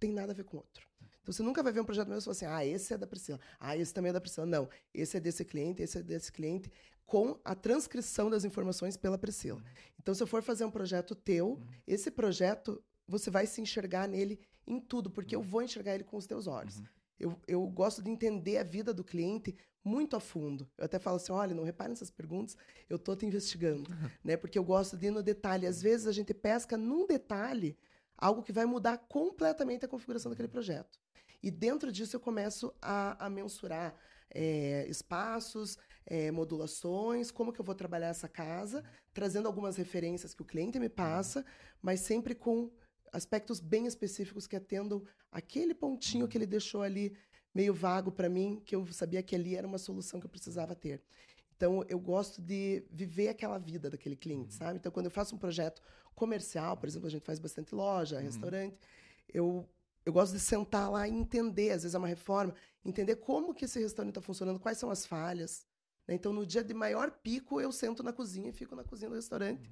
tem 0.00 0.10
nada 0.10 0.32
a 0.32 0.34
ver 0.34 0.42
com 0.42 0.56
outro. 0.56 0.84
Então, 1.26 1.32
você 1.32 1.42
nunca 1.42 1.60
vai 1.60 1.72
ver 1.72 1.80
um 1.80 1.84
projeto 1.84 2.06
meu 2.06 2.18
e 2.18 2.20
falar 2.20 2.32
assim, 2.32 2.46
ah, 2.46 2.64
esse 2.64 2.94
é 2.94 2.96
da 2.96 3.04
Priscila, 3.04 3.40
ah, 3.58 3.76
esse 3.76 3.92
também 3.92 4.10
é 4.10 4.12
da 4.12 4.20
Priscila. 4.20 4.46
Não, 4.46 4.68
esse 4.94 5.16
é 5.16 5.20
desse 5.20 5.44
cliente, 5.44 5.82
esse 5.82 5.98
é 5.98 6.02
desse 6.02 6.30
cliente, 6.30 6.70
com 7.04 7.36
a 7.44 7.52
transcrição 7.52 8.30
das 8.30 8.44
informações 8.44 8.96
pela 8.96 9.18
Priscila. 9.18 9.60
Então, 9.98 10.14
se 10.14 10.22
eu 10.22 10.26
for 10.28 10.40
fazer 10.40 10.64
um 10.64 10.70
projeto 10.70 11.16
teu, 11.16 11.60
esse 11.84 12.12
projeto, 12.12 12.80
você 13.08 13.28
vai 13.28 13.44
se 13.44 13.60
enxergar 13.60 14.06
nele 14.06 14.38
em 14.64 14.78
tudo, 14.78 15.10
porque 15.10 15.34
eu 15.34 15.42
vou 15.42 15.62
enxergar 15.62 15.96
ele 15.96 16.04
com 16.04 16.16
os 16.16 16.28
teus 16.28 16.46
olhos. 16.46 16.80
Eu, 17.18 17.36
eu 17.48 17.66
gosto 17.66 18.00
de 18.00 18.08
entender 18.08 18.58
a 18.58 18.62
vida 18.62 18.94
do 18.94 19.02
cliente 19.02 19.56
muito 19.82 20.14
a 20.14 20.20
fundo. 20.20 20.70
Eu 20.78 20.84
até 20.84 21.00
falo 21.00 21.16
assim, 21.16 21.32
olha, 21.32 21.56
não 21.56 21.64
repare 21.64 21.88
nessas 21.88 22.10
perguntas, 22.10 22.56
eu 22.88 23.00
tô 23.00 23.16
te 23.16 23.26
investigando, 23.26 23.90
né? 24.22 24.36
Porque 24.36 24.56
eu 24.56 24.64
gosto 24.64 24.96
de 24.96 25.06
ir 25.06 25.10
no 25.10 25.24
detalhe. 25.24 25.66
Às 25.66 25.82
vezes 25.82 26.06
a 26.06 26.12
gente 26.12 26.32
pesca 26.32 26.76
num 26.76 27.04
detalhe 27.04 27.76
algo 28.16 28.42
que 28.42 28.52
vai 28.52 28.64
mudar 28.64 28.98
completamente 28.98 29.84
a 29.84 29.88
configuração 29.88 30.30
daquele 30.30 30.48
projeto. 30.48 30.98
E 31.42 31.50
dentro 31.50 31.92
disso 31.92 32.16
eu 32.16 32.20
começo 32.20 32.74
a, 32.80 33.26
a 33.26 33.30
mensurar 33.30 33.94
é, 34.30 34.86
espaços, 34.88 35.78
é, 36.04 36.30
modulações, 36.30 37.30
como 37.30 37.52
que 37.52 37.60
eu 37.60 37.64
vou 37.64 37.74
trabalhar 37.74 38.08
essa 38.08 38.28
casa, 38.28 38.84
trazendo 39.12 39.46
algumas 39.46 39.76
referências 39.76 40.34
que 40.34 40.42
o 40.42 40.46
cliente 40.46 40.78
me 40.78 40.88
passa, 40.88 41.44
mas 41.82 42.00
sempre 42.00 42.34
com 42.34 42.70
aspectos 43.12 43.60
bem 43.60 43.86
específicos 43.86 44.46
que 44.46 44.56
atendam 44.56 45.04
aquele 45.30 45.74
pontinho 45.74 46.28
que 46.28 46.36
ele 46.36 46.46
deixou 46.46 46.82
ali 46.82 47.16
meio 47.54 47.72
vago 47.72 48.12
para 48.12 48.28
mim, 48.28 48.60
que 48.64 48.74
eu 48.76 48.86
sabia 48.92 49.22
que 49.22 49.34
ali 49.34 49.56
era 49.56 49.66
uma 49.66 49.78
solução 49.78 50.20
que 50.20 50.26
eu 50.26 50.30
precisava 50.30 50.74
ter. 50.74 51.02
Então, 51.56 51.82
eu 51.88 51.98
gosto 51.98 52.42
de 52.42 52.84
viver 52.90 53.28
aquela 53.28 53.56
vida 53.56 53.88
daquele 53.88 54.14
cliente, 54.14 54.52
sabe? 54.52 54.78
Então, 54.78 54.92
quando 54.92 55.06
eu 55.06 55.10
faço 55.10 55.34
um 55.34 55.38
projeto 55.38 55.80
comercial, 56.16 56.76
por 56.76 56.88
exemplo, 56.88 57.06
a 57.06 57.10
gente 57.10 57.24
faz 57.24 57.38
bastante 57.38 57.74
loja, 57.74 58.18
restaurante, 58.18 58.76
eu, 59.28 59.68
eu 60.04 60.12
gosto 60.12 60.32
de 60.32 60.40
sentar 60.40 60.90
lá 60.90 61.06
e 61.06 61.12
entender, 61.12 61.70
às 61.70 61.82
vezes 61.82 61.94
é 61.94 61.98
uma 61.98 62.08
reforma, 62.08 62.54
entender 62.84 63.16
como 63.16 63.54
que 63.54 63.66
esse 63.66 63.78
restaurante 63.78 64.12
está 64.12 64.22
funcionando, 64.22 64.58
quais 64.58 64.78
são 64.78 64.90
as 64.90 65.06
falhas. 65.06 65.66
né? 66.08 66.14
Então, 66.14 66.32
no 66.32 66.46
dia 66.46 66.64
de 66.64 66.72
maior 66.72 67.10
pico, 67.10 67.60
eu 67.60 67.70
sento 67.70 68.02
na 68.02 68.12
cozinha 68.12 68.48
e 68.48 68.52
fico 68.52 68.74
na 68.74 68.82
cozinha 68.82 69.10
do 69.10 69.14
restaurante, 69.14 69.70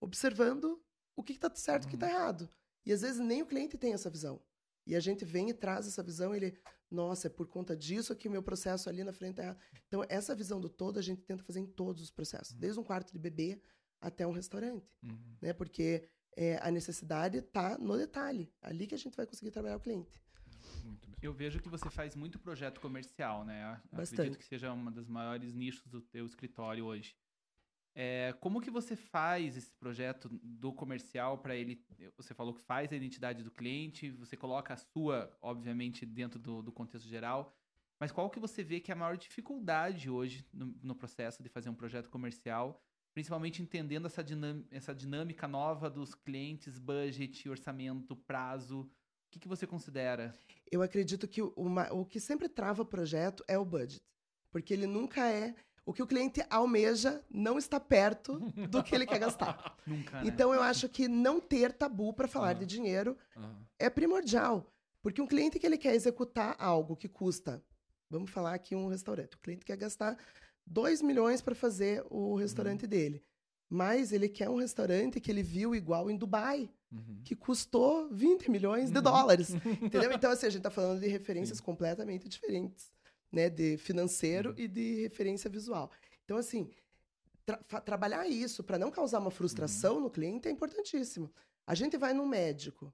observando 0.00 0.82
o 1.16 1.22
que 1.22 1.32
está 1.32 1.50
certo 1.54 1.84
e 1.84 1.86
o 1.86 1.88
que 1.90 1.96
está 1.96 2.10
errado. 2.10 2.50
E 2.84 2.92
às 2.92 3.00
vezes 3.00 3.20
nem 3.20 3.40
o 3.40 3.46
cliente 3.46 3.78
tem 3.78 3.94
essa 3.94 4.10
visão. 4.10 4.42
E 4.86 4.94
a 4.96 5.00
gente 5.00 5.24
vem 5.24 5.48
e 5.48 5.54
traz 5.54 5.86
essa 5.86 6.02
visão, 6.02 6.34
ele, 6.34 6.58
nossa, 6.90 7.28
é 7.28 7.30
por 7.30 7.46
conta 7.46 7.74
disso 7.76 8.14
que 8.16 8.28
o 8.28 8.30
meu 8.30 8.42
processo 8.42 8.88
ali 8.88 9.02
na 9.04 9.12
frente 9.12 9.40
é 9.40 9.44
errado. 9.44 9.58
Então, 9.86 10.04
essa 10.08 10.34
visão 10.34 10.60
do 10.60 10.68
todo 10.68 10.98
a 10.98 11.02
gente 11.02 11.22
tenta 11.22 11.42
fazer 11.44 11.60
em 11.60 11.66
todos 11.66 12.02
os 12.02 12.10
processos, 12.10 12.52
desde 12.52 12.80
um 12.80 12.84
quarto 12.84 13.12
de 13.12 13.18
bebê 13.18 13.60
até 14.04 14.26
um 14.26 14.32
restaurante, 14.32 14.86
né? 15.40 15.52
Porque 15.52 16.08
é, 16.36 16.58
a 16.62 16.70
necessidade 16.70 17.38
está 17.38 17.78
no 17.78 17.96
detalhe, 17.96 18.52
ali 18.60 18.86
que 18.86 18.94
a 18.94 18.98
gente 18.98 19.16
vai 19.16 19.26
conseguir 19.26 19.50
trabalhar 19.50 19.76
o 19.76 19.80
cliente. 19.80 20.22
Muito 20.84 21.08
bem. 21.08 21.18
Eu 21.22 21.32
vejo 21.32 21.60
que 21.60 21.68
você 21.68 21.88
faz 21.88 22.14
muito 22.14 22.38
projeto 22.38 22.80
comercial, 22.80 23.44
né? 23.44 23.80
Eu 23.90 23.98
Bastante. 23.98 24.20
Acredito 24.20 24.38
que 24.38 24.44
seja 24.44 24.72
uma 24.72 24.90
das 24.90 25.08
maiores 25.08 25.54
nichos 25.54 25.86
do 25.86 26.02
teu 26.02 26.26
escritório 26.26 26.84
hoje. 26.84 27.16
É, 27.96 28.34
como 28.40 28.60
que 28.60 28.70
você 28.70 28.96
faz 28.96 29.56
esse 29.56 29.72
projeto 29.74 30.28
do 30.42 30.72
comercial 30.72 31.38
para 31.38 31.54
ele? 31.54 31.82
Você 32.16 32.34
falou 32.34 32.52
que 32.52 32.60
faz 32.60 32.92
a 32.92 32.96
identidade 32.96 33.42
do 33.42 33.50
cliente, 33.50 34.10
você 34.10 34.36
coloca 34.36 34.74
a 34.74 34.76
sua, 34.76 35.34
obviamente, 35.40 36.04
dentro 36.04 36.38
do, 36.38 36.60
do 36.60 36.72
contexto 36.72 37.08
geral. 37.08 37.56
Mas 37.98 38.10
qual 38.10 38.28
que 38.28 38.40
você 38.40 38.64
vê 38.64 38.80
que 38.80 38.90
é 38.90 38.94
a 38.94 38.98
maior 38.98 39.16
dificuldade 39.16 40.10
hoje 40.10 40.44
no, 40.52 40.74
no 40.82 40.94
processo 40.94 41.42
de 41.42 41.48
fazer 41.48 41.70
um 41.70 41.74
projeto 41.74 42.10
comercial, 42.10 42.82
principalmente 43.18 43.62
entendendo 43.62 44.06
essa, 44.06 44.22
dinam- 44.22 44.64
essa 44.70 44.94
dinâmica 44.94 45.46
nova 45.46 45.88
dos 45.88 46.14
clientes, 46.14 46.78
budget, 46.78 47.48
orçamento, 47.48 48.16
prazo? 48.16 48.80
O 48.80 48.90
que, 49.30 49.38
que 49.38 49.48
você 49.48 49.66
considera? 49.66 50.34
Eu 50.70 50.82
acredito 50.82 51.26
que 51.28 51.40
o, 51.40 51.52
uma- 51.56 51.92
o 51.92 52.04
que 52.04 52.18
sempre 52.20 52.48
trava 52.48 52.82
o 52.82 52.86
projeto 52.86 53.44
é 53.46 53.56
o 53.56 53.64
budget, 53.64 54.02
porque 54.50 54.74
ele 54.74 54.86
nunca 54.86 55.30
é 55.30 55.54
o 55.86 55.92
que 55.92 56.02
o 56.02 56.06
cliente 56.06 56.42
almeja 56.50 57.22
não 57.30 57.56
está 57.58 57.78
perto 57.78 58.38
do 58.70 58.82
que 58.82 58.94
ele 58.94 59.06
quer 59.06 59.18
gastar. 59.20 59.76
Nunca, 59.86 60.20
né? 60.22 60.28
Então 60.28 60.52
eu 60.52 60.62
acho 60.62 60.88
que 60.88 61.06
não 61.06 61.40
ter 61.40 61.72
tabu 61.72 62.12
para 62.12 62.26
falar 62.26 62.50
Ah. 62.50 62.54
de 62.54 62.66
dinheiro 62.66 63.16
Aham. 63.36 63.56
é 63.78 63.88
primordial. 63.88 64.70
Porque 65.02 65.20
um 65.20 65.26
cliente 65.26 65.58
que 65.58 65.66
ele 65.66 65.76
quer 65.78 65.94
executar 65.94 66.56
algo 66.58 66.96
que 66.96 67.08
custa 67.08 67.62
Vamos 68.10 68.30
falar 68.30 68.54
aqui 68.54 68.76
um 68.76 68.86
restaurante. 68.86 69.34
O 69.34 69.38
cliente 69.38 69.64
quer 69.64 69.76
gastar 69.76 70.16
2 70.66 71.02
milhões 71.02 71.40
para 71.42 71.54
fazer 71.54 72.04
o 72.10 72.34
restaurante 72.36 72.86
dele. 72.86 73.22
Mas 73.68 74.12
ele 74.12 74.28
quer 74.28 74.48
um 74.48 74.56
restaurante 74.58 75.20
que 75.20 75.30
ele 75.30 75.42
viu 75.42 75.74
igual 75.74 76.10
em 76.10 76.16
Dubai, 76.16 76.70
Uhum. 76.92 77.20
que 77.24 77.34
custou 77.34 78.08
20 78.10 78.48
milhões 78.50 78.90
de 78.90 78.98
Uhum. 78.98 79.02
dólares. 79.02 79.50
Entendeu? 79.82 80.12
Então, 80.12 80.30
assim, 80.30 80.46
a 80.46 80.50
gente 80.50 80.60
está 80.60 80.70
falando 80.70 81.00
de 81.00 81.08
referências 81.08 81.60
completamente 81.60 82.28
diferentes, 82.28 82.92
né? 83.32 83.50
De 83.50 83.76
financeiro 83.78 84.50
Uhum. 84.50 84.56
e 84.58 84.68
de 84.68 85.02
referência 85.02 85.50
visual. 85.50 85.90
Então, 86.24 86.36
assim, 86.36 86.70
tra- 87.44 87.80
trabalhar 87.80 88.28
isso 88.28 88.62
para 88.62 88.78
não 88.78 88.90
causar 88.90 89.18
uma 89.18 89.26
Uhum. 89.26 89.30
frustração 89.32 90.00
no 90.00 90.08
cliente 90.08 90.46
é 90.46 90.50
importantíssimo. 90.50 91.32
A 91.66 91.74
gente 91.74 91.96
vai 91.96 92.12
num 92.14 92.26
médico, 92.26 92.92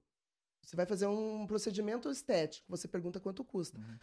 você 0.62 0.77
vai 0.77 0.87
fazer 0.87 1.07
um 1.07 1.47
procedimento 1.47 2.09
estético, 2.11 2.65
você 2.69 2.89
pergunta 2.89 3.21
quanto 3.21 3.45
custa, 3.45 3.79
Uhum. 3.79 3.99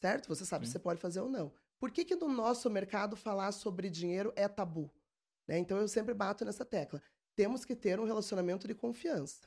certo? 0.00 0.28
Você 0.28 0.44
sabe 0.44 0.66
Sim. 0.66 0.72
se 0.72 0.72
você 0.72 0.78
pode 0.78 1.00
fazer 1.00 1.20
ou 1.20 1.28
não. 1.28 1.52
Por 1.78 1.90
que, 1.90 2.04
que 2.04 2.16
no 2.16 2.28
nosso 2.28 2.68
mercado 2.70 3.16
falar 3.16 3.52
sobre 3.52 3.88
dinheiro 3.90 4.32
é 4.36 4.48
tabu? 4.48 4.90
Né? 5.46 5.58
Então, 5.58 5.78
eu 5.78 5.88
sempre 5.88 6.12
bato 6.14 6.44
nessa 6.44 6.64
tecla. 6.64 7.00
Temos 7.36 7.64
que 7.64 7.74
ter 7.76 7.98
um 8.00 8.04
relacionamento 8.04 8.66
de 8.66 8.74
confiança. 8.74 9.46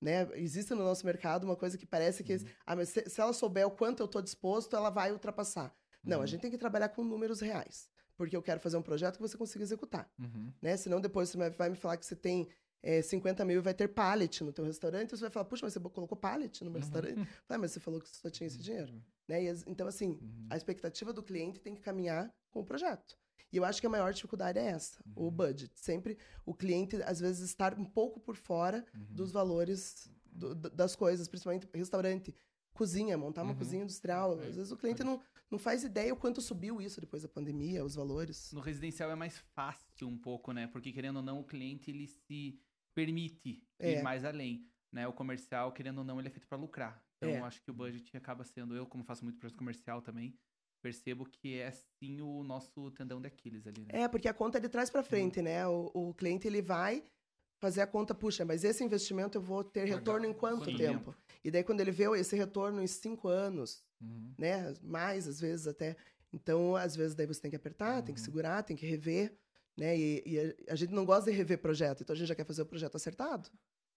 Né? 0.00 0.28
Existe 0.34 0.70
no 0.74 0.84
nosso 0.84 1.04
mercado 1.04 1.44
uma 1.44 1.56
coisa 1.56 1.76
que 1.76 1.84
parece 1.86 2.22
que, 2.24 2.34
Uhum. 2.34 2.44
ah, 2.66 2.84
se, 2.84 3.08
se 3.08 3.20
ela 3.20 3.32
souber 3.32 3.66
o 3.66 3.70
quanto 3.70 4.00
eu 4.00 4.06
estou 4.06 4.22
disposto, 4.22 4.74
ela 4.76 4.90
vai 4.90 5.12
ultrapassar. 5.12 5.74
Não, 6.02 6.18
Uhum. 6.18 6.22
a 6.22 6.26
gente 6.26 6.40
tem 6.40 6.50
que 6.50 6.58
trabalhar 6.58 6.88
com 6.90 7.02
números 7.04 7.40
reais. 7.40 7.90
Porque 8.16 8.36
eu 8.36 8.42
quero 8.42 8.58
fazer 8.60 8.76
um 8.76 8.82
projeto 8.82 9.16
que 9.16 9.22
você 9.22 9.36
consiga 9.36 9.62
executar. 9.62 10.10
Uhum. 10.18 10.52
Né? 10.62 10.76
Senão 10.76 11.00
depois 11.00 11.28
você 11.28 11.50
vai 11.50 11.68
me 11.68 11.76
falar 11.76 11.96
que 11.96 12.06
você 12.06 12.16
tem 12.16 12.48
é, 12.82 13.02
50 13.02 13.44
mil 13.44 13.58
e 13.58 13.60
vai 13.62 13.74
ter 13.74 13.88
pallet 13.88 14.42
no 14.44 14.52
teu 14.52 14.64
restaurante, 14.64 15.10
você 15.10 15.22
vai 15.22 15.30
falar, 15.30 15.44
puxa, 15.44 15.66
mas 15.66 15.72
você 15.72 15.80
colocou 15.80 16.16
pallet 16.16 16.62
no 16.64 16.70
meu 16.70 16.80
Uhum. 16.80 16.84
restaurante? 16.86 17.14
Ah, 17.48 17.58
mas 17.58 17.72
você 17.72 17.80
falou 17.80 18.00
que 18.00 18.08
só 18.08 18.30
tinha 18.30 18.46
esse 18.46 18.58
dinheiro. 18.58 19.02
Né? 19.28 19.40
Então, 19.66 19.86
assim, 19.86 20.12
Uhum. 20.12 20.46
a 20.50 20.56
expectativa 20.56 21.12
do 21.12 21.22
cliente 21.22 21.60
tem 21.60 21.74
que 21.74 21.82
caminhar 21.82 22.32
com 22.50 22.60
o 22.60 22.64
projeto. 22.64 23.16
E 23.52 23.56
eu 23.56 23.64
acho 23.64 23.80
que 23.80 23.86
a 23.86 23.90
maior 23.90 24.12
dificuldade 24.12 24.58
é 24.58 24.66
essa, 24.66 25.00
Uhum. 25.16 25.26
o 25.26 25.30
budget. 25.30 25.70
Sempre 25.78 26.18
o 26.44 26.54
cliente, 26.54 26.96
às 27.02 27.20
vezes, 27.20 27.40
estar 27.48 27.78
um 27.78 27.84
pouco 27.84 28.18
por 28.20 28.36
fora 28.36 28.84
Uhum. 28.94 29.06
dos 29.10 29.30
valores 29.30 30.10
do- 30.30 30.54
das 30.54 30.94
coisas, 30.94 31.26
principalmente 31.28 31.66
restaurante, 31.74 32.34
cozinha, 32.72 33.18
montar 33.18 33.42
uma 33.42 33.52
Uhum. 33.52 33.58
cozinha 33.58 33.82
industrial. 33.82 34.40
É, 34.40 34.46
Às 34.48 34.56
vezes 34.56 34.70
o 34.70 34.76
cliente 34.76 35.02
não, 35.02 35.20
não 35.50 35.58
faz 35.58 35.82
ideia 35.82 36.12
o 36.12 36.16
quanto 36.16 36.40
subiu 36.40 36.80
isso 36.80 37.00
depois 37.00 37.22
da 37.22 37.28
pandemia, 37.28 37.84
os 37.84 37.94
valores. 37.96 38.52
No 38.52 38.60
residencial 38.60 39.10
é 39.10 39.14
mais 39.16 39.36
fácil 39.54 40.06
um 40.06 40.16
pouco, 40.16 40.52
né? 40.52 40.66
Porque 40.68 40.92
querendo 40.92 41.16
ou 41.16 41.22
não, 41.22 41.40
o 41.40 41.44
cliente 41.44 41.90
ele 41.90 42.06
se 42.06 42.60
permite 42.94 43.62
É. 43.78 43.98
ir 43.98 44.02
mais 44.02 44.24
além, 44.24 44.64
né? 44.92 45.08
O 45.08 45.12
comercial, 45.12 45.72
querendo 45.72 45.98
ou 45.98 46.04
não, 46.04 46.18
ele 46.20 46.28
é 46.28 46.30
feito 46.30 46.46
para 46.46 46.58
lucrar. 46.58 47.02
Então, 47.18 47.30
É. 47.30 47.40
acho 47.40 47.60
que 47.62 47.70
o 47.70 47.74
budget 47.74 48.16
acaba 48.16 48.44
sendo 48.44 48.74
eu, 48.74 48.86
como 48.86 49.02
faço 49.04 49.24
muito 49.24 49.38
projeto 49.38 49.58
comercial 49.58 50.00
também, 50.00 50.34
percebo 50.80 51.26
que 51.26 51.58
é 51.58 51.70
sim 51.70 52.20
o 52.20 52.44
nosso 52.44 52.90
tendão 52.92 53.20
de 53.20 53.26
Aquiles 53.26 53.66
ali, 53.66 53.84
né? 53.84 54.02
É, 54.02 54.08
porque 54.08 54.28
a 54.28 54.34
conta 54.34 54.58
é 54.58 54.60
de 54.60 54.68
trás 54.68 54.88
para 54.88 55.02
frente, 55.02 55.42
né? 55.42 55.66
O, 55.66 55.90
o 55.92 56.14
cliente 56.14 56.46
ele 56.46 56.62
vai 56.62 57.02
fazer 57.58 57.80
a 57.80 57.86
conta, 57.88 58.14
puxa, 58.14 58.44
mas 58.44 58.62
esse 58.62 58.84
investimento 58.84 59.36
eu 59.36 59.42
vou 59.42 59.64
ter 59.64 59.80
Pagar. 59.80 59.96
retorno 59.96 60.26
em 60.26 60.32
quanto 60.32 60.66
Quanto 60.66 60.78
tempo? 60.78 61.14
E 61.42 61.50
daí 61.50 61.64
quando 61.64 61.80
ele 61.80 61.90
vê 61.90 62.04
esse 62.16 62.36
retorno 62.36 62.80
em 62.80 62.86
cinco 62.86 63.26
anos, 63.26 63.82
Uhum. 64.00 64.32
né? 64.38 64.72
Mais 64.80 65.26
às 65.26 65.40
vezes 65.40 65.66
até. 65.66 65.96
Então, 66.32 66.76
às 66.76 66.94
vezes 66.94 67.16
daí 67.16 67.26
você 67.26 67.40
tem 67.40 67.50
que 67.50 67.56
apertar, 67.56 68.02
tem 68.02 68.14
que 68.14 68.20
Uhum. 68.20 68.24
segurar, 68.24 68.62
tem 68.62 68.76
que 68.76 68.86
rever, 68.86 69.36
né? 69.76 69.98
E, 69.98 70.22
e 70.24 70.38
a, 70.68 70.72
a 70.72 70.76
gente 70.76 70.92
não 70.92 71.04
gosta 71.04 71.28
de 71.32 71.36
rever 71.36 71.58
projeto, 71.58 72.02
então 72.04 72.14
a 72.14 72.16
gente 72.16 72.28
já 72.28 72.34
quer 72.36 72.44
fazer 72.44 72.62
o 72.62 72.66
projeto 72.66 72.94
acertado. 72.94 73.50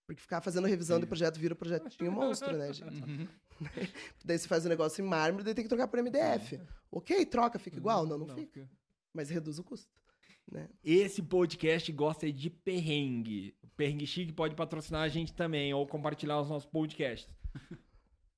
Porque 0.05 0.21
ficar 0.21 0.41
fazendo 0.41 0.67
revisão 0.67 0.99
Sim. 0.99 1.05
projeto 1.05 1.39
vira 1.39 1.53
o 1.53 1.57
projetinho 1.57 2.11
monstro, 2.11 2.57
né, 2.57 2.73
gente? 2.73 3.01
Uhum. 3.03 3.27
Daí 4.25 4.37
você 4.37 4.47
faz 4.47 4.65
o 4.65 4.69
negócio 4.69 5.03
em 5.03 5.07
mármore, 5.07 5.43
daí 5.43 5.53
tem 5.53 5.63
que 5.63 5.69
trocar 5.69 5.87
por 5.87 6.01
MDF. 6.01 6.59
Ok, 6.91 7.25
troca, 7.27 7.59
fica 7.59 7.77
igual? 7.77 8.05
Não, 8.07 8.17
não, 8.17 8.35
fica. 8.35 8.67
Mas 9.13 9.29
reduz 9.29 9.59
o 9.59 9.63
custo. 9.63 9.87
Né? 10.51 10.67
Esse 10.83 11.21
podcast 11.21 11.91
gosta 11.91 12.31
de 12.31 12.49
perrengue. 12.49 13.55
O 13.61 13.67
Perrengue 13.69 14.07
Chique 14.07 14.33
pode 14.33 14.55
patrocinar 14.55 15.03
a 15.03 15.07
gente 15.07 15.31
também, 15.33 15.73
ou 15.73 15.85
compartilhar 15.87 16.41
os 16.41 16.49
nossos 16.49 16.67
podcasts. 16.69 17.29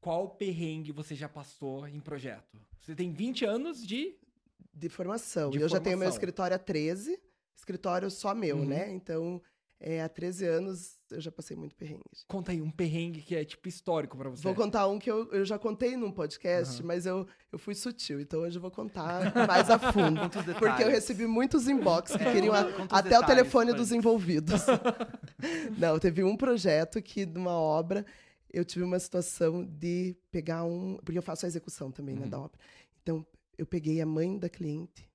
Qual 0.01 0.29
perrengue 0.35 0.91
você 0.91 1.15
já 1.15 1.29
passou 1.29 1.87
em 1.87 1.99
projeto? 1.99 2.59
Você 2.81 2.93
tem 2.93 3.11
20 3.11 3.45
anos 3.45 3.85
de. 3.85 4.15
De 4.73 4.89
formação. 4.89 5.49
De 5.51 5.59
e 5.59 5.61
eu 5.61 5.69
já 5.69 5.79
tenho 5.79 5.97
meu 5.97 6.05
formação. 6.07 6.17
escritório 6.17 6.55
há 6.55 6.59
13, 6.59 7.17
escritório 7.55 8.11
só 8.11 8.35
meu, 8.35 8.57
Uhum. 8.57 8.65
né? 8.65 8.91
Então, 8.91 9.41
é, 9.79 10.01
há 10.01 10.09
13 10.09 10.45
anos 10.45 10.99
eu 11.13 11.21
já 11.21 11.31
passei 11.31 11.55
muito 11.55 11.75
perrengue. 11.75 12.03
Conta 12.27 12.51
aí 12.51 12.61
um 12.61 12.69
perrengue 12.69 13.21
que 13.21 13.35
é 13.35 13.43
tipo 13.45 13.67
histórico 13.67 14.17
pra 14.17 14.29
você. 14.29 14.43
Vou 14.43 14.53
contar 14.55 14.87
um 14.87 14.99
que 14.99 15.09
eu, 15.09 15.31
eu 15.31 15.45
já 15.45 15.57
contei 15.59 15.95
num 15.95 16.11
podcast, 16.11 16.79
Aham. 16.79 16.87
mas 16.87 17.05
eu, 17.05 17.27
eu 17.51 17.59
fui 17.59 17.75
sutil, 17.75 18.19
então 18.19 18.41
hoje 18.41 18.57
eu 18.57 18.61
vou 18.61 18.71
contar 18.71 19.31
mais 19.47 19.69
a 19.69 19.77
fundo. 19.79 20.21
Porque 20.59 20.83
eu 20.83 20.89
recebi 20.89 21.25
muitos 21.27 21.67
inbox 21.67 22.15
que 22.15 22.23
É, 22.23 22.31
queriam 22.33 22.53
a- 22.53 22.59
até 22.61 22.71
o 22.97 23.01
detalhes, 23.03 23.25
telefone 23.27 23.67
Fanny. 23.71 23.77
dos 23.77 23.91
envolvidos. 23.91 24.61
Não, 25.77 25.99
teve 25.99 26.23
um 26.23 26.35
projeto 26.37 27.01
que, 27.01 27.25
de 27.25 27.37
uma 27.37 27.51
obra, 27.53 28.05
eu 28.51 28.63
tive 28.63 28.83
uma 28.85 28.99
situação 28.99 29.63
de 29.65 30.15
pegar 30.31 30.63
um. 30.63 30.97
Porque 31.03 31.17
eu 31.17 31.23
faço 31.23 31.45
a 31.45 31.47
execução 31.49 31.91
também, 31.91 32.15
né, 32.15 32.23
Uhum. 32.23 32.29
da 32.29 32.39
obra. 32.39 32.59
Então, 33.01 33.25
eu 33.57 33.65
peguei 33.65 34.01
a 34.01 34.05
mãe 34.05 34.37
da 34.37 34.49
cliente 34.49 35.09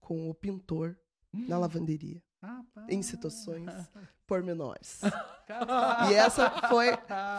com 0.00 0.28
o 0.30 0.34
pintor 0.34 0.96
na 1.32 1.58
lavanderia, 1.58 2.20
Rapaz. 2.42 2.86
em 2.88 3.02
situações 3.02 3.68
pormenores. 4.30 5.00
E 6.08 6.14
essa 6.14 6.48
foi, 6.68 6.86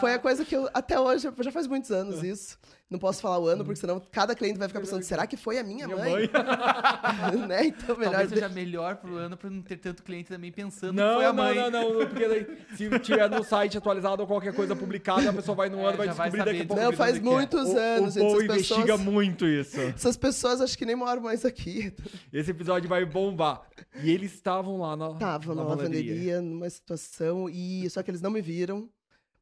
foi 0.02 0.14
a 0.16 0.20
coisa 0.20 0.44
que 0.44 0.54
eu, 0.54 0.70
até 0.74 1.00
hoje, 1.00 1.30
já 1.40 1.52
faz 1.52 1.66
muitos 1.66 1.90
É. 1.90 1.96
anos 1.96 2.22
isso. 2.22 2.58
Não 2.90 3.00
posso 3.00 3.22
falar 3.22 3.40
o 3.40 3.48
ano, 3.48 3.64
porque 3.64 3.80
senão 3.80 4.02
cada 4.12 4.36
cliente 4.36 4.60
vai 4.60 4.68
ficar 4.68 4.82
pensando, 4.82 5.02
será 5.04 5.26
que 5.26 5.38
foi 5.38 5.58
a 5.58 5.64
minha, 5.64 5.88
Minha 5.88 5.96
mãe? 5.98 6.12
mãe. 6.30 6.30
né? 7.48 7.66
Então, 7.68 7.96
melhor... 7.96 8.12
Talvez 8.12 8.30
seja 8.32 8.50
melhor 8.50 8.98
pro 8.98 9.16
ano 9.16 9.38
pra 9.38 9.50
não 9.50 9.62
ter 9.62 9.78
tanto 9.78 10.04
cliente 10.04 10.28
também 10.28 10.52
pensando 10.52 10.92
Não, 10.98 11.08
que 11.08 11.16
foi 11.16 11.26
a 11.26 11.32
não, 11.32 11.44
mãe. 11.44 11.56
não, 11.56 11.72
não, 11.72 12.06
porque 12.06 12.28
daí, 12.28 12.58
se 12.76 13.00
tiver 13.00 13.30
no 13.30 13.46
site 13.46 13.78
atualizado 13.78 14.22
ou 14.22 14.28
qualquer 14.28 14.54
coisa 14.54 14.76
publicada, 14.76 15.30
a 15.30 15.34
pessoa 15.34 15.56
vai 15.56 15.70
no 15.70 15.80
É, 15.80 15.86
ano 15.86 15.94
e 15.94 15.98
vai 16.00 16.08
já 16.08 16.14
vai 16.14 16.30
descobrir 16.32 16.52
daqui 16.52 16.64
a 16.64 16.68
pouco. 16.68 16.84
Não, 16.84 16.92
faz 16.92 17.16
é. 17.16 17.20
muitos 17.22 17.70
O, 17.70 17.78
anos, 17.78 18.16
o 18.18 18.20
gente. 18.20 18.24
Paul 18.24 18.36
Essas 18.36 18.44
investiga 18.44 18.82
pessoas, 18.82 19.00
muito 19.00 19.48
isso. 19.48 19.80
essas 19.80 20.18
pessoas 20.18 20.60
acho 20.60 20.78
que 20.78 20.84
nem 20.86 20.96
moram 20.98 21.22
mais 21.22 21.46
aqui. 21.46 21.94
Esse 22.34 22.52
episódio 22.52 22.90
vai 22.90 23.06
bombar. 23.06 23.62
E 24.04 24.12
eles 24.12 24.34
estavam 24.34 24.82
lá 24.82 24.98
na, 24.98 25.12
Estavam 25.12 25.56
na 25.56 25.64
lavanderia. 25.64 26.12
lavanderia, 26.12 26.42
numa 26.42 26.68
situação, 26.82 27.50
e 27.50 27.90
só 27.90 28.02
que 28.04 28.12
eles 28.12 28.22
não 28.22 28.32
me 28.32 28.42
viram. 28.42 28.90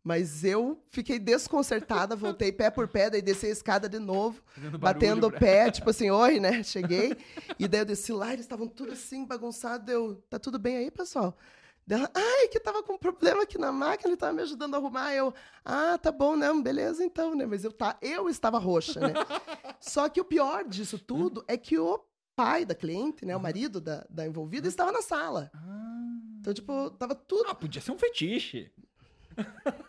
Mas 0.01 0.45
eu 0.45 0.81
fiquei 0.89 1.19
desconcertada, 1.19 2.15
voltei 2.15 2.53
pé 2.53 2.69
por 2.69 2.87
pé, 2.87 3.09
daí 3.09 3.21
desci 3.21 3.47
a 3.47 3.49
escada 3.49 3.89
de 3.89 3.99
novo, 3.99 4.41
Fazendo 4.55 4.79
batendo 4.79 5.27
o 5.27 5.29
pra- 5.29 5.39
pé, 5.39 5.71
tipo 5.71 5.89
assim, 5.89 6.09
oi, 6.09 6.39
né? 6.39 6.63
Cheguei. 6.63 7.15
E 7.59 7.67
daí 7.67 7.81
eu 7.81 7.85
desci 7.85 8.13
lá, 8.13 8.27
eles 8.31 8.45
estavam 8.45 8.65
tudo 8.67 8.93
assim, 8.93 9.25
bagunçado. 9.25 9.91
Eu, 9.91 10.15
tá 10.29 10.39
tudo 10.39 10.57
bem 10.57 10.77
aí, 10.77 10.89
pessoal? 10.89 11.37
Dela, 11.85 12.09
ai, 12.15 12.47
que 12.47 12.59
tava 12.61 12.81
com 12.81 12.97
problema 12.97 13.43
aqui 13.43 13.57
na 13.57 13.71
máquina, 13.73 14.09
ele 14.11 14.17
tava 14.17 14.31
me 14.31 14.41
ajudando 14.41 14.75
a 14.75 14.77
arrumar. 14.77 15.13
Eu, 15.13 15.33
ah, 15.65 15.97
tá 15.97 16.11
bom, 16.13 16.35
não, 16.37 16.61
beleza 16.63 17.03
então, 17.03 17.35
né? 17.35 17.45
Mas 17.45 17.65
eu, 17.65 17.71
tá, 17.71 17.97
eu 18.01 18.29
estava 18.29 18.57
roxa, 18.57 19.01
né? 19.01 19.13
Só 19.81 20.07
que 20.07 20.21
o 20.21 20.25
pior 20.25 20.63
disso 20.63 20.97
tudo 20.97 21.43
é 21.47 21.57
que 21.57 21.77
o 21.77 21.99
pai 22.35 22.63
da 22.63 22.73
cliente, 22.73 23.25
né, 23.25 23.35
o 23.35 23.39
marido 23.39 23.81
da, 23.81 24.05
da 24.09 24.25
envolvida, 24.25 24.65
estava 24.67 24.93
na 24.93 25.01
sala. 25.01 25.51
Ah. 25.53 26.18
Então, 26.39 26.53
tipo, 26.53 26.89
tava 26.91 27.13
tudo 27.15 27.49
Ah, 27.49 27.55
podia 27.55 27.81
ser 27.81 27.91
um 27.91 27.97
fetiche. 27.97 28.71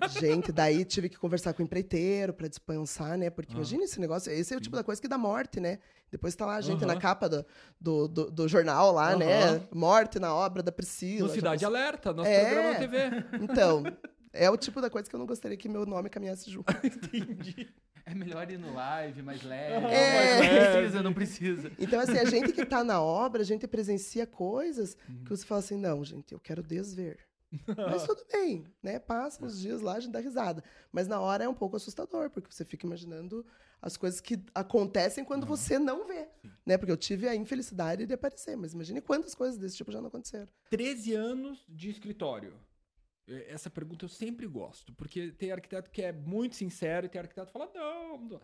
Gente, 0.08 0.52
daí 0.52 0.84
tive 0.84 1.08
que 1.08 1.18
conversar 1.18 1.52
com 1.54 1.62
o 1.62 1.64
empreiteiro 1.66 2.32
pra 2.32 2.46
dispensar, 2.48 3.16
né? 3.18 3.30
Porque 3.30 3.52
Ah. 3.52 3.56
imagina 3.56 3.84
esse 3.84 4.00
negócio, 4.00 4.30
esse 4.32 4.54
é 4.54 4.56
o 4.56 4.60
tipo 4.60 4.76
da 4.76 4.84
coisa 4.84 5.00
que 5.00 5.08
dá 5.08 5.18
morte, 5.18 5.58
né? 5.60 5.78
Depois 6.10 6.34
tá 6.34 6.46
lá 6.46 6.56
a 6.56 6.60
gente 6.60 6.84
Aham. 6.84 6.94
na 6.94 7.00
capa 7.00 7.28
do, 7.28 7.44
do, 7.80 8.08
do, 8.08 8.30
do 8.30 8.48
jornal 8.48 8.92
lá, 8.92 9.16
né? 9.16 9.44
Aham. 9.44 9.68
Morte 9.72 10.18
na 10.18 10.34
obra 10.34 10.62
da 10.62 10.70
Priscila. 10.72 11.28
No 11.28 11.34
Cidade 11.34 11.64
pensou? 11.64 11.76
Alerta, 11.76 12.12
nosso 12.12 12.28
É. 12.28 12.44
programa 12.44 12.72
na 12.72 12.78
TV. 12.78 12.98
Então, 13.42 13.82
é 14.32 14.48
o 14.50 14.56
tipo 14.56 14.80
da 14.80 14.88
coisa 14.90 15.08
que 15.08 15.14
eu 15.14 15.18
não 15.18 15.26
gostaria 15.26 15.56
que 15.56 15.68
meu 15.68 15.84
nome 15.86 16.08
caminhasse 16.10 16.50
junto. 16.50 16.70
Entendi. 16.84 17.68
É 18.06 18.14
melhor 18.14 18.50
ir 18.50 18.58
no 18.58 18.72
live, 18.74 19.22
mais 19.22 19.42
leve. 19.42 19.86
É. 19.86 20.40
Não 20.40 20.48
precisa, 20.48 21.02
não 21.02 21.12
precisa. 21.14 21.72
Então, 21.78 22.00
assim, 22.00 22.18
a 22.18 22.24
gente 22.24 22.52
que 22.52 22.64
tá 22.64 22.82
na 22.82 23.00
obra, 23.00 23.42
a 23.42 23.44
gente 23.44 23.66
presencia 23.68 24.26
coisas 24.26 24.96
Uhum. 25.08 25.24
que 25.24 25.30
você 25.30 25.44
fala 25.44 25.60
assim, 25.60 25.76
não, 25.76 26.04
gente, 26.04 26.32
eu 26.32 26.40
quero 26.40 26.62
desver. 26.62 27.18
Mas 27.76 28.04
tudo 28.04 28.22
bem, 28.32 28.64
né? 28.82 28.98
Passa 28.98 29.44
uns 29.44 29.60
dias 29.60 29.80
lá, 29.80 29.94
a 29.94 30.00
gente 30.00 30.12
dá 30.12 30.20
risada. 30.20 30.62
Mas 30.92 31.06
na 31.08 31.20
hora 31.20 31.44
é 31.44 31.48
um 31.48 31.54
pouco 31.54 31.76
assustador, 31.76 32.30
porque 32.30 32.52
você 32.52 32.64
fica 32.64 32.86
imaginando 32.86 33.44
as 33.82 33.96
coisas 33.96 34.20
que 34.20 34.38
acontecem 34.54 35.24
quando 35.24 35.46
você 35.46 35.78
não 35.78 36.06
vê. 36.06 36.28
Né? 36.64 36.76
Porque 36.78 36.92
eu 36.92 36.96
tive 36.96 37.28
a 37.28 37.34
infelicidade 37.34 38.06
de 38.06 38.14
aparecer, 38.14 38.56
mas 38.56 38.72
imagine 38.72 39.00
quantas 39.00 39.34
coisas 39.34 39.58
desse 39.58 39.76
tipo 39.76 39.90
já 39.90 40.00
não 40.00 40.08
aconteceram. 40.08 40.48
13 40.70 41.14
anos 41.14 41.64
de 41.68 41.90
escritório. 41.90 42.54
É, 43.30 43.52
Essa 43.52 43.70
pergunta 43.70 44.04
eu 44.04 44.08
sempre 44.08 44.46
gosto, 44.46 44.92
porque 44.94 45.32
tem 45.32 45.52
arquiteto 45.52 45.90
que 45.90 46.02
é 46.02 46.12
muito 46.12 46.56
sincero 46.56 47.06
e 47.06 47.08
tem 47.08 47.20
arquiteto 47.20 47.46
que 47.46 47.52
fala, 47.52 47.70
não, 47.74 48.18
não. 48.18 48.40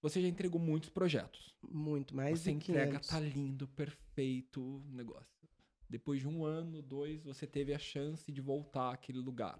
Você 0.00 0.22
já 0.22 0.28
entregou 0.28 0.60
muitos 0.60 0.90
projetos. 0.90 1.56
Muito 1.62 2.14
mais 2.14 2.38
você 2.40 2.50
de 2.50 2.56
entrega, 2.56 3.00
500. 3.00 3.08
tá 3.08 3.18
lindo, 3.20 3.66
perfeito 3.68 4.62
o 4.62 4.84
negócio. 4.92 5.48
Depois 5.88 6.20
de 6.20 6.28
um 6.28 6.44
ano, 6.44 6.82
dois, 6.82 7.24
você 7.24 7.46
teve 7.46 7.74
a 7.74 7.78
chance 7.78 8.30
de 8.30 8.40
voltar 8.40 8.92
àquele 8.92 9.18
lugar. 9.18 9.58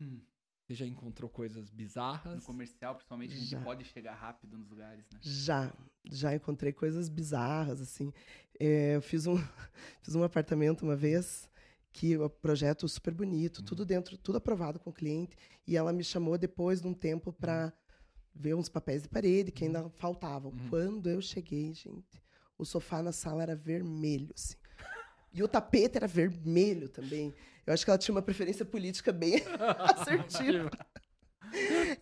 Hum. 0.00 0.20
Você 0.68 0.74
já 0.74 0.86
encontrou 0.86 1.30
coisas 1.30 1.70
bizarras? 1.70 2.36
No 2.36 2.42
comercial, 2.42 2.94
principalmente, 2.94 3.34
a 3.34 3.38
gente 3.38 3.48
Já. 3.48 3.60
pode 3.62 3.84
chegar 3.84 4.14
rápido 4.14 4.58
nos 4.58 4.68
lugares, 4.68 5.02
né? 5.10 5.18
Já, 5.22 5.72
já 6.04 6.34
encontrei 6.34 6.72
coisas 6.74 7.08
bizarras, 7.08 7.80
assim. 7.80 8.12
É, 8.60 8.96
eu 8.96 9.00
fiz 9.02 9.26
um, 9.26 9.36
fiz 10.02 10.14
um 10.14 10.22
apartamento 10.22 10.82
uma 10.82 10.94
vez, 10.96 11.48
que 11.92 12.16
o 12.16 12.28
projeto 12.28 12.88
super 12.88 13.12
bonito, 13.12 13.62
tudo 13.62 13.84
dentro, 13.84 14.16
tudo 14.16 14.38
aprovado 14.38 14.78
com 14.78 14.90
o 14.90 14.92
cliente, 14.92 15.36
e 15.66 15.76
ela 15.76 15.92
me 15.92 16.04
chamou 16.04 16.36
depois 16.38 16.80
de 16.80 16.86
um 16.86 16.94
tempo 16.94 17.32
para 17.32 17.72
ver 18.34 18.54
uns 18.54 18.68
papéis 18.68 19.02
de 19.02 19.08
parede 19.08 19.50
que 19.50 19.64
ainda 19.64 19.88
faltavam. 19.90 20.52
Uhum. 20.52 20.68
Quando 20.68 21.10
eu 21.10 21.20
cheguei, 21.20 21.72
gente, 21.74 22.22
o 22.56 22.64
sofá 22.64 23.02
na 23.02 23.12
sala 23.12 23.42
era 23.42 23.56
vermelho, 23.56 24.32
assim. 24.34 24.56
E 25.32 25.42
o 25.42 25.48
tapete 25.48 25.96
era 25.96 26.06
vermelho 26.06 26.88
também. 26.88 27.34
Eu 27.66 27.74
acho 27.74 27.84
que 27.84 27.90
ela 27.90 27.98
tinha 27.98 28.14
uma 28.14 28.22
preferência 28.22 28.64
política 28.64 29.12
bem 29.12 29.42
assertiva. 29.94 30.70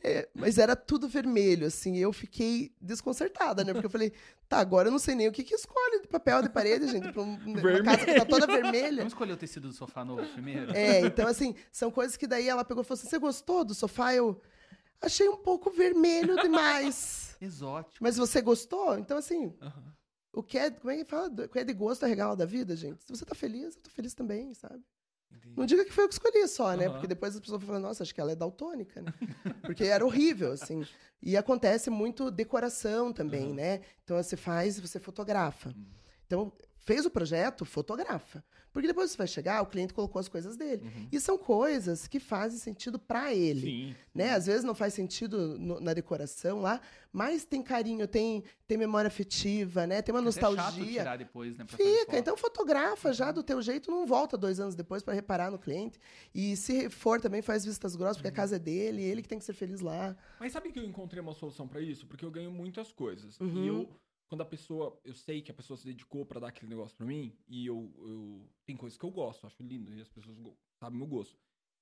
É, 0.08 0.28
mas 0.34 0.56
era 0.56 0.76
tudo 0.76 1.08
vermelho, 1.08 1.66
assim. 1.66 1.94
e 1.96 2.00
Eu 2.00 2.12
fiquei 2.12 2.72
desconcertada, 2.80 3.64
né? 3.64 3.72
Porque 3.72 3.86
eu 3.86 3.90
falei, 3.90 4.12
tá, 4.48 4.58
agora 4.58 4.86
eu 4.88 4.92
não 4.92 4.98
sei 5.00 5.16
nem 5.16 5.26
o 5.26 5.32
que, 5.32 5.42
que 5.42 5.54
escolhe 5.54 6.00
de 6.02 6.06
papel 6.06 6.42
de 6.42 6.48
parede, 6.48 6.86
gente, 6.86 7.10
pra 7.10 7.22
um- 7.22 7.34
uma 7.44 7.82
casa 7.82 8.04
que 8.04 8.14
tá 8.14 8.24
toda 8.24 8.46
vermelha. 8.46 8.98
Vamos 8.98 9.12
escolher 9.12 9.32
o 9.32 9.36
tecido 9.36 9.68
do 9.68 9.74
sofá 9.74 10.04
novo 10.04 10.24
primeiro? 10.32 10.70
É, 10.76 11.00
então, 11.00 11.26
assim, 11.26 11.54
são 11.72 11.90
coisas 11.90 12.16
que 12.16 12.26
daí 12.26 12.48
ela 12.48 12.64
pegou 12.64 12.82
e 12.82 12.86
falou 12.86 12.98
assim: 13.00 13.08
você 13.08 13.18
gostou 13.18 13.64
do 13.64 13.74
sofá? 13.74 14.14
Eu 14.14 14.40
achei 15.00 15.28
um 15.28 15.36
pouco 15.36 15.70
vermelho 15.70 16.36
demais. 16.40 17.36
Exótico. 17.42 17.96
Mas 18.00 18.16
você 18.16 18.40
gostou? 18.40 18.96
Então, 18.98 19.18
assim, 19.18 19.52
o 20.32 20.42
que 20.42 20.56
é, 20.56 20.70
como 20.70 20.90
é 20.92 20.98
que 20.98 21.04
fala? 21.04 21.28
O 21.28 21.48
que 21.48 21.58
é 21.58 21.64
de 21.64 21.72
gosto 21.74 22.04
é 22.04 22.08
regalo 22.08 22.36
da 22.36 22.46
vida, 22.46 22.76
gente. 22.76 23.02
Se 23.04 23.10
você 23.10 23.24
tá 23.24 23.34
feliz, 23.34 23.74
eu 23.74 23.82
tô 23.82 23.90
feliz 23.90 24.14
também, 24.14 24.54
sabe? 24.54 24.82
Entendi. 25.30 25.54
Não 25.56 25.66
diga 25.66 25.84
que 25.84 25.92
foi 25.92 26.04
eu 26.04 26.08
que 26.08 26.14
escolhi 26.14 26.46
só, 26.48 26.74
né? 26.74 26.84
Aham. 26.84 26.92
Porque 26.92 27.06
depois 27.06 27.34
as 27.34 27.40
pessoas 27.40 27.62
falam, 27.62 27.80
nossa, 27.80 28.02
acho 28.02 28.14
que 28.14 28.20
ela 28.20 28.32
é 28.32 28.36
daltônica, 28.36 29.02
né? 29.02 29.12
Porque 29.62 29.84
era 29.84 30.04
horrível, 30.04 30.52
assim. 30.52 30.86
E 31.22 31.36
acontece 31.36 31.90
muito 31.90 32.30
decoração 32.30 33.12
também, 33.12 33.46
Aham. 33.46 33.54
né? 33.54 33.80
Então 34.04 34.16
você 34.22 34.36
faz 34.36 34.78
e 34.78 34.80
você 34.80 34.98
fotografa. 35.00 35.70
Hum. 35.70 35.84
Então, 36.26 36.52
fez 36.78 37.04
o 37.06 37.10
projeto, 37.10 37.64
fotografa. 37.64 38.44
Porque 38.72 38.86
depois 38.88 39.10
você 39.10 39.16
vai 39.16 39.26
chegar, 39.26 39.62
o 39.62 39.66
cliente 39.66 39.94
colocou 39.94 40.20
as 40.20 40.28
coisas 40.28 40.54
dele. 40.54 40.82
Uhum. 40.84 41.08
E 41.10 41.18
são 41.18 41.38
coisas 41.38 42.06
que 42.06 42.20
fazem 42.20 42.58
sentido 42.58 42.98
para 42.98 43.32
ele. 43.34 43.60
Sim. 43.62 43.94
Né? 44.14 44.30
Às 44.34 44.44
vezes 44.46 44.62
não 44.64 44.74
faz 44.74 44.92
sentido 44.92 45.58
no- 45.58 45.80
na 45.80 45.94
decoração 45.94 46.60
lá, 46.60 46.78
mas 47.10 47.42
tem 47.46 47.62
carinho, 47.62 48.06
tem, 48.06 48.44
tem 48.68 48.76
memória 48.76 49.08
afetiva, 49.08 49.86
né? 49.86 50.02
Tem 50.02 50.14
uma 50.14 50.20
É 50.20 50.24
nostalgia. 50.24 50.84
tirar 51.00 51.16
depois, 51.16 51.56
né? 51.56 51.64
Fica, 51.66 52.18
então 52.18 52.36
fotografa 52.36 53.14
já 53.14 53.32
do 53.32 53.42
teu 53.42 53.62
jeito, 53.62 53.90
não 53.90 54.06
volta 54.06 54.36
dois 54.36 54.60
anos 54.60 54.74
depois 54.74 55.02
para 55.02 55.14
reparar 55.14 55.50
no 55.50 55.58
cliente. 55.58 55.98
E 56.34 56.54
se 56.54 56.90
for 56.90 57.18
também 57.18 57.40
faz 57.40 57.64
vistas 57.64 57.96
grossas, 57.96 58.18
porque 58.18 58.28
a 58.28 58.32
casa 58.32 58.56
é 58.56 58.58
dele, 58.58 59.02
ele 59.02 59.22
que 59.22 59.28
tem 59.28 59.38
que 59.38 59.44
ser 59.44 59.54
feliz 59.54 59.80
lá. 59.80 60.14
Mas 60.38 60.52
sabe 60.52 60.70
que 60.70 60.78
eu 60.78 60.84
encontrei 60.84 61.22
uma 61.22 61.32
solução 61.32 61.66
pra 61.66 61.80
isso? 61.80 62.06
Porque 62.06 62.24
eu 62.26 62.30
ganho 62.30 62.50
muitas 62.52 62.92
coisas. 62.92 63.40
Uhum. 63.40 63.64
E 63.64 63.68
eu, 63.68 63.88
quando 64.28 64.40
a 64.40 64.44
pessoa, 64.44 64.98
eu 65.04 65.14
sei 65.14 65.40
que 65.40 65.50
a 65.50 65.54
pessoa 65.54 65.76
se 65.76 65.84
dedicou 65.86 66.26
pra 66.26 66.40
dar 66.40 66.48
aquele 66.48 66.68
negócio 66.70 66.96
pra 66.96 67.06
mim, 67.06 67.36
e 67.46 67.66
eu, 67.66 67.92
eu 67.98 68.48
tem 68.64 68.76
coisas 68.76 68.98
que 68.98 69.04
eu 69.04 69.10
gosto, 69.10 69.46
acho 69.46 69.62
lindo, 69.62 69.94
e 69.94 70.00
as 70.00 70.08
pessoas 70.08 70.36
sabem 70.80 70.98
meu 70.98 71.06
gosto. 71.06 71.38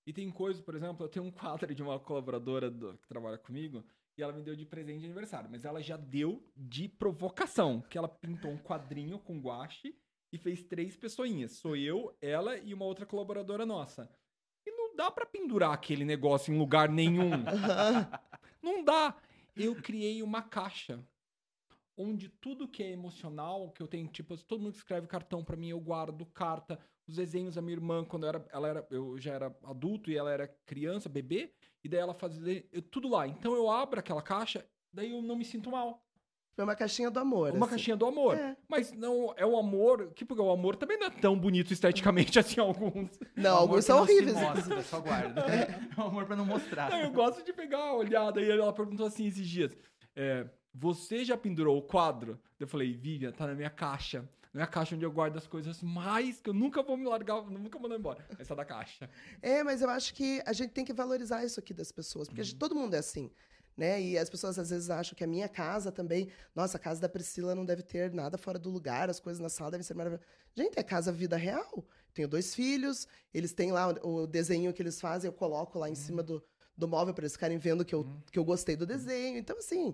E 0.07 0.13
tem 0.13 0.31
coisas, 0.31 0.61
por 0.63 0.75
exemplo, 0.75 1.05
eu 1.05 1.09
tenho 1.09 1.25
um 1.25 1.31
quadro 1.31 1.75
de 1.75 1.83
uma 1.83 1.99
colaboradora 1.99 2.71
do- 2.71 2.99
que 2.99 3.09
trabalha 3.09 3.39
comigo, 3.39 3.83
e 4.17 4.23
ela 4.23 4.33
me 4.33 4.43
deu 4.43 4.55
de 4.55 4.65
presente 4.67 5.01
de 5.01 5.07
aniversário, 5.07 5.49
mas 5.51 5.65
ela 5.65 5.83
já 5.83 5.97
deu 5.97 6.43
de 6.57 6.89
provocação, 6.89 7.81
que 7.81 7.97
ela 7.99 8.09
pintou 8.09 8.51
um 8.51 8.59
quadrinho 8.59 9.19
com 9.19 9.41
guache 9.41 9.97
e 10.33 10.39
fez 10.39 10.63
três 10.63 10.97
pessoinhas. 10.97 11.53
Sou 11.53 11.75
eu, 11.77 12.17
ela 12.21 12.59
e 12.59 12.75
uma 12.75 12.85
outra 12.85 13.07
colaboradora 13.07 13.65
nossa. 13.65 14.09
E 14.67 14.71
não 14.71 14.95
dá 14.95 15.11
pra 15.11 15.25
pendurar 15.27 15.73
aquele 15.73 16.05
negócio 16.05 16.53
em 16.55 16.59
lugar 16.59 16.89
nenhum. 16.89 17.31
Não 18.63 18.83
dá. 18.83 19.15
Eu 19.55 19.75
criei 19.77 20.23
uma 20.23 20.41
caixa 20.43 21.05
onde 21.97 22.29
tudo 22.29 22.67
que 22.69 22.83
é 22.83 22.91
emocional, 22.91 23.71
que 23.71 23.83
eu 23.83 23.87
tenho, 23.87 24.09
tipo, 24.09 24.37
todo 24.45 24.61
mundo 24.61 24.73
que 24.73 24.79
escreve 24.79 25.07
cartão 25.07 25.45
pra 25.45 25.57
mim, 25.57 25.69
eu 25.69 25.81
guardo 25.81 26.27
carta, 26.27 26.79
os 27.07 27.17
desenhos 27.17 27.55
da 27.55 27.63
minha 27.63 27.75
irmã, 27.77 28.05
quando 28.05 28.25
eu 28.25 28.29
era, 28.31 28.47
ela 28.53 28.69
era, 28.69 28.87
eu 28.91 29.19
já 29.19 29.35
era 29.35 29.57
adulto 29.65 30.11
e 30.11 30.17
ela 30.17 30.33
era 30.33 30.49
criança, 30.67 31.09
bebê, 31.09 31.53
e 31.83 31.89
daí 31.89 32.01
ela 32.01 32.15
fazia 32.15 32.65
eu- 32.73 32.83
tudo 32.83 33.09
lá. 33.09 33.27
Então 33.29 33.55
eu 33.55 33.71
abro 33.71 34.01
aquela 34.01 34.23
caixa, 34.23 34.65
daí 34.93 35.13
eu 35.13 35.23
não 35.23 35.37
me 35.37 35.45
sinto 35.45 35.71
mal. 35.71 36.03
Foi 36.57 36.63
uma 36.65 36.77
caixinha 36.77 37.11
do 37.11 37.19
amor. 37.19 37.51
Uma 37.51 37.67
assim. 37.67 37.71
caixinha 37.71 37.97
do 37.97 38.07
amor. 38.07 38.37
É. 38.39 38.57
Mas 38.69 38.93
não 38.93 39.35
é 39.37 39.45
o 39.45 39.57
amor, 39.57 40.13
que 40.15 40.25
porque 40.25 40.41
o 40.41 40.51
amor 40.53 40.77
também 40.77 40.97
não 40.97 41.09
é 41.09 41.11
tão 41.11 41.37
bonito 41.37 41.73
esteticamente 41.73 42.39
assim 42.39 42.61
alguns. 42.61 43.11
Não, 43.37 43.57
alguns 43.57 43.85
são 43.85 43.97
não 43.97 44.03
horríveis. 44.05 44.37
Mostra, 44.41 44.83
só 44.83 45.01
guarda. 45.01 45.41
É 45.43 45.67
o 46.01 46.03
amor 46.05 46.27
pra 46.27 46.37
não 46.37 46.47
mostrar. 46.47 46.91
Não, 46.91 47.01
eu 47.01 47.11
gosto 47.11 47.45
de 47.45 47.53
pegar 47.53 47.79
uma 47.79 47.95
olhada. 47.97 48.41
E 48.41 48.49
ela 48.49 48.73
perguntou 48.73 49.05
assim 49.05 49.27
esses 49.27 49.49
dias: 49.49 49.77
é, 50.15 50.49
Você 50.75 51.25
já 51.25 51.37
pendurou 51.37 51.79
o 51.79 51.83
quadro? 51.83 52.39
Eu 52.59 52.67
falei, 52.67 52.93
Vivian, 52.93 53.31
tá 53.31 53.47
na 53.47 53.55
minha 53.55 53.71
caixa. 53.71 54.23
Na 54.53 54.59
minha 54.59 54.67
caixa 54.67 54.95
onde 54.97 55.05
eu 55.05 55.13
guardo 55.13 55.37
as 55.37 55.47
coisas 55.47 55.81
mais 55.83 56.41
que 56.41 56.51
eu 56.51 56.55
nunca 56.55 56.83
vou 56.83 56.97
me 56.97 57.05
largar, 57.05 57.43
nunca 57.51 57.79
vou 57.79 57.83
mandar 57.89 57.97
embora. 57.99 58.27
Essa 58.39 58.55
da 58.57 58.65
caixa. 58.65 59.09
É, 59.41 59.63
mas 59.63 59.83
eu 59.83 59.91
acho 59.91 60.13
que 60.15 60.43
a 60.45 60.53
gente 60.53 60.71
tem 60.71 60.85
que 60.85 60.93
valorizar 60.93 61.45
isso 61.45 61.61
aqui 61.61 61.73
das 61.73 61.93
pessoas, 61.93 62.29
porque 62.29 62.41
a 62.41 62.45
gente- 62.45 62.59
todo 62.59 62.75
mundo 62.75 62.95
é 62.95 62.99
assim. 62.99 63.31
Né? 63.77 64.01
E 64.01 64.19
as 64.19 64.31
pessoas 64.31 64.57
às 64.57 64.71
vezes 64.71 64.89
acham 64.89 65.17
que 65.17 65.25
a 65.25 65.27
minha 65.27 65.49
casa 65.49 65.91
também, 65.91 66.29
nossa, 66.55 66.77
a 66.77 66.81
casa 66.81 67.01
da 67.01 67.09
Priscila 67.09 67.57
não 67.57 67.65
deve 67.65 67.83
ter 67.83 68.13
nada 68.13 68.39
fora 68.39 68.57
do 68.57 68.71
lugar, 68.71 69.11
as 69.11 69.19
coisas 69.19 69.41
na 69.41 69.49
sala 69.49 69.73
devem 69.73 69.83
ser 69.83 69.95
maravilhosas. 69.95 70.27
Gente, 70.57 70.79
é 70.79 70.83
casa 70.83 71.11
vida 71.11 71.37
real. 71.37 71.85
Tenho 72.13 72.29
dois 72.29 72.55
filhos, 72.55 73.09
eles 73.33 73.53
têm 73.53 73.73
lá 73.73 73.89
o, 74.05 74.27
desenho 74.29 74.73
que 74.73 74.81
eles 74.81 75.01
fazem, 75.01 75.29
eu 75.29 75.33
coloco 75.33 75.77
lá 75.77 75.91
em 75.91 75.97
cima 75.97 76.23
do, 76.23 76.41
do 76.77 76.87
móvel 76.87 77.13
para 77.13 77.23
eles 77.23 77.33
ficarem 77.33 77.59
vendo 77.59 77.85
que 77.85 77.93
eu, 77.95 78.07
que 78.31 78.39
eu 78.39 78.45
gostei 78.45 78.77
do 78.77 78.87
desenho. 78.87 79.39
Então, 79.39 79.59
assim, 79.59 79.93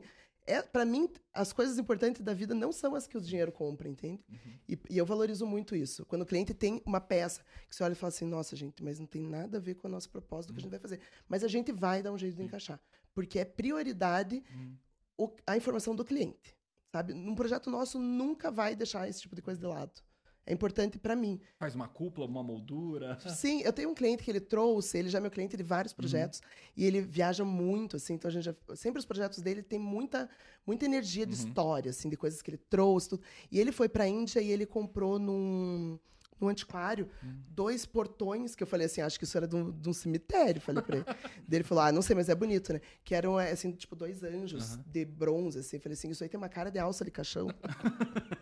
é, 0.50 0.62
para 0.62 0.84
mim, 0.84 1.08
as 1.32 1.52
coisas 1.52 1.78
importantes 1.78 2.22
da 2.22 2.34
vida 2.34 2.54
não 2.54 2.72
são 2.72 2.94
as 2.94 3.06
que 3.06 3.16
o 3.16 3.20
dinheiro 3.20 3.50
compra, 3.52 3.88
entende? 3.88 4.24
E, 4.68 4.78
e 4.90 4.98
eu 4.98 5.06
valorizo 5.06 5.46
muito 5.46 5.74
isso. 5.76 6.04
Quando 6.06 6.22
o 6.22 6.26
cliente 6.26 6.52
tem 6.54 6.82
uma 6.84 7.00
peça 7.00 7.42
que 7.68 7.74
você 7.76 7.82
olha 7.84 7.92
e 7.92 7.96
fala 7.96 8.08
assim, 8.08 8.24
nossa, 8.26 8.54
gente, 8.56 8.82
mas 8.82 8.98
não 8.98 9.06
tem 9.06 9.22
nada 9.22 9.58
a 9.58 9.60
ver 9.60 9.74
com 9.74 9.86
a 9.86 9.90
nossa 9.90 10.08
proposta 10.08 10.52
do 10.52 10.54
que 10.54 10.60
a 10.60 10.62
gente 10.62 10.70
vai 10.70 10.80
fazer. 10.80 11.00
Mas 11.28 11.42
a 11.44 11.48
gente 11.48 11.72
vai 11.72 12.02
dar 12.02 12.12
um 12.12 12.18
jeito 12.18 12.36
de 12.36 12.42
encaixar. 12.42 12.80
Porque 13.14 13.38
é 13.38 13.44
prioridade 13.44 14.42
Hum. 14.54 14.76
o- 15.16 15.34
a 15.46 15.56
informação 15.56 15.94
do 15.94 16.04
cliente. 16.04 16.56
Sabe? 16.92 17.14
Num 17.14 17.34
projeto 17.36 17.70
nosso, 17.70 17.98
nunca 17.98 18.50
vai 18.50 18.74
deixar 18.74 19.08
esse 19.08 19.20
tipo 19.20 19.36
de 19.36 19.42
coisa 19.42 19.60
de 19.60 19.66
lado. 19.66 20.02
É 20.50 20.52
importante 20.52 20.98
para 20.98 21.14
mim. 21.14 21.40
Faz 21.58 21.74
uma 21.76 21.86
cúpula, 21.86 22.26
uma 22.26 22.42
moldura. 22.42 23.16
Sim, 23.28 23.60
eu 23.62 23.72
tenho 23.72 23.88
um 23.90 23.94
cliente 23.94 24.24
que 24.24 24.30
ele 24.30 24.40
trouxe, 24.40 24.98
ele 24.98 25.08
já 25.08 25.18
é 25.18 25.20
meu 25.20 25.30
cliente 25.30 25.56
de 25.56 25.62
vários 25.62 25.92
projetos, 25.92 26.40
e 26.76 26.84
ele 26.84 27.00
viaja 27.00 27.44
muito, 27.44 27.96
assim, 27.96 28.14
então 28.14 28.28
a 28.28 28.32
gente 28.32 28.44
já, 28.44 28.54
sempre 28.74 28.98
os 28.98 29.04
projetos 29.04 29.38
dele 29.40 29.62
tem 29.62 29.78
muita, 29.78 30.28
muita 30.66 30.84
energia 30.84 31.24
de 31.24 31.34
Uhum. 31.40 31.46
história, 31.48 31.90
assim, 31.90 32.08
de 32.08 32.16
coisas 32.16 32.42
que 32.42 32.50
ele 32.50 32.58
trouxe, 32.58 33.10
tudo. 33.10 33.22
E 33.50 33.60
ele 33.60 33.70
foi 33.70 33.88
pra 33.88 34.08
Índia 34.08 34.40
e 34.40 34.50
ele 34.50 34.66
comprou 34.66 35.18
num, 35.20 35.98
num 36.40 36.48
antiquário 36.48 37.08
dois 37.48 37.84
portões, 37.86 38.54
que 38.56 38.62
eu 38.62 38.66
falei 38.66 38.86
assim, 38.86 39.02
acho 39.02 39.18
que 39.18 39.24
isso 39.24 39.36
era 39.36 39.46
de 39.46 39.54
um, 39.54 39.70
de 39.70 39.88
um 39.88 39.92
cemitério, 39.92 40.60
falei 40.60 40.82
pra 40.82 40.96
ele. 40.96 41.04
Ele 41.52 41.64
falou, 41.64 41.84
ah, 41.84 41.92
não 41.92 42.00
sei, 42.00 42.14
mas 42.16 42.28
é 42.28 42.34
bonito, 42.34 42.72
né? 42.72 42.80
Que 43.04 43.14
eram, 43.14 43.36
assim, 43.36 43.70
tipo, 43.72 43.94
dois 43.94 44.22
anjos 44.22 44.76
de 44.86 45.04
bronze, 45.04 45.58
assim, 45.58 45.78
falei 45.78 45.94
assim, 45.94 46.08
isso 46.10 46.22
aí 46.22 46.28
tem 46.28 46.38
uma 46.38 46.48
cara 46.48 46.70
de 46.70 46.78
alça 46.78 47.04
de 47.04 47.10
caixão. 47.10 47.48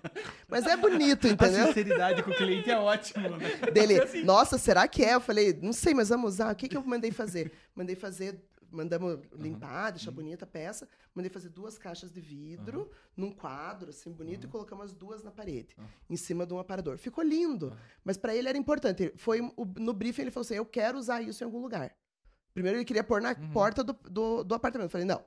mas 0.48 0.66
é 0.66 0.76
bonito, 0.76 1.26
A 1.26 1.30
entendeu? 1.30 1.66
sinceridade 1.68 2.22
com 2.22 2.30
o 2.30 2.34
cliente 2.36 2.70
é 2.70 2.78
ótimo, 2.78 3.36
né? 3.36 3.48
dele, 3.72 4.00
Assim- 4.00 4.22
nossa, 4.24 4.58
será 4.58 4.86
que 4.88 5.04
é? 5.04 5.14
Eu 5.14 5.20
falei, 5.20 5.58
não 5.62 5.72
sei, 5.72 5.94
mas 5.94 6.08
vamos 6.08 6.34
usar. 6.34 6.52
O 6.52 6.56
que, 6.56 6.68
que 6.68 6.76
eu 6.76 6.82
mandei 6.84 7.10
fazer? 7.10 7.52
Mandei 7.74 7.94
fazer, 7.96 8.40
mandamos 8.70 9.18
limpar, 9.32 9.90
deixar 9.92 10.10
bonita 10.10 10.44
a 10.44 10.48
peça. 10.48 10.88
Mandei 11.14 11.30
fazer 11.30 11.48
duas 11.48 11.76
caixas 11.78 12.12
de 12.12 12.20
vidro 12.20 12.90
num 13.16 13.32
quadro, 13.32 13.90
assim, 13.90 14.12
bonito, 14.12 14.46
e 14.46 14.48
colocamos 14.48 14.84
as 14.86 14.92
duas 14.92 15.22
na 15.22 15.30
parede, 15.32 15.74
em 16.08 16.16
cima 16.16 16.46
de 16.46 16.54
um 16.54 16.58
aparador. 16.60 16.96
Ficou 16.96 17.24
lindo, 17.24 17.76
mas 18.04 18.16
para 18.16 18.34
ele 18.34 18.48
era 18.48 18.56
importante. 18.56 19.12
Foi 19.16 19.40
no 19.76 19.92
briefing, 19.92 20.22
ele 20.22 20.30
falou 20.30 20.44
assim: 20.44 20.54
eu 20.54 20.64
quero 20.66 20.96
usar 20.98 21.20
isso 21.22 21.42
em 21.42 21.46
algum 21.46 21.60
lugar. 21.60 21.92
Primeiro 22.54 22.78
ele 22.78 22.84
queria 22.84 23.02
pôr 23.04 23.20
na 23.20 23.30
Uhum. 23.30 23.50
porta 23.50 23.82
do, 23.84 23.92
do, 24.08 24.44
do 24.44 24.54
apartamento. 24.54 24.86
Eu 24.88 24.90
falei, 24.90 25.06
não. 25.06 25.24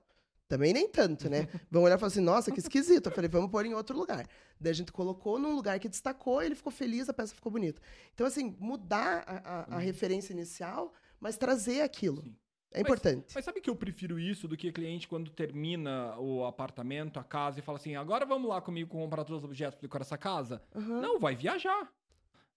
Também 0.51 0.73
nem 0.73 0.89
tanto, 0.89 1.29
né? 1.29 1.47
Vão 1.71 1.83
olhar 1.83 1.95
e 1.95 1.97
falar 1.97 2.07
assim, 2.09 2.19
nossa, 2.19 2.51
que 2.51 2.59
esquisito. 2.59 3.05
Eu 3.07 3.11
falei, 3.13 3.29
vamos 3.29 3.49
pôr 3.49 3.65
em 3.65 3.73
outro 3.73 3.97
lugar. 3.97 4.27
Daí 4.59 4.71
a 4.71 4.75
gente 4.75 4.91
colocou 4.91 5.39
num 5.39 5.55
lugar 5.55 5.79
que 5.79 5.87
destacou, 5.87 6.41
ele 6.43 6.55
ficou 6.55 6.73
feliz, 6.73 7.07
a 7.07 7.13
peça 7.13 7.33
ficou 7.33 7.49
bonita. 7.49 7.81
Então, 8.13 8.27
assim, 8.27 8.53
mudar 8.59 9.23
a, 9.25 9.37
a- 9.37 9.75
a 9.77 9.79
referência 9.79 10.33
inicial, 10.33 10.93
mas 11.21 11.37
trazer 11.37 11.81
aquilo. 11.83 12.17
Uhum. 12.17 12.23
Sim. 12.25 12.35
É 12.73 12.81
importante. 12.81 13.31
Mas 13.33 13.45
sabe 13.45 13.61
que 13.61 13.69
eu 13.69 13.75
prefiro 13.77 14.19
isso 14.19 14.45
do 14.47 14.57
que 14.57 14.71
cliente 14.73 15.07
quando 15.07 15.29
termina 15.31 16.17
o 16.19 16.43
apartamento, 16.45 17.17
a 17.19 17.23
casa, 17.23 17.59
e 17.59 17.61
fala 17.61 17.77
assim: 17.77 17.95
agora 17.95 18.25
vamos 18.25 18.49
lá 18.49 18.59
comigo 18.61 18.89
comprar 18.89 19.23
todos 19.23 19.39
os 19.43 19.45
objetos 19.45 19.75
para 19.75 19.81
decorar 19.87 20.01
essa 20.03 20.17
casa? 20.17 20.61
Aham. 20.75 20.99
Não, 21.01 21.17
vai 21.19 21.33
viajar. 21.35 21.89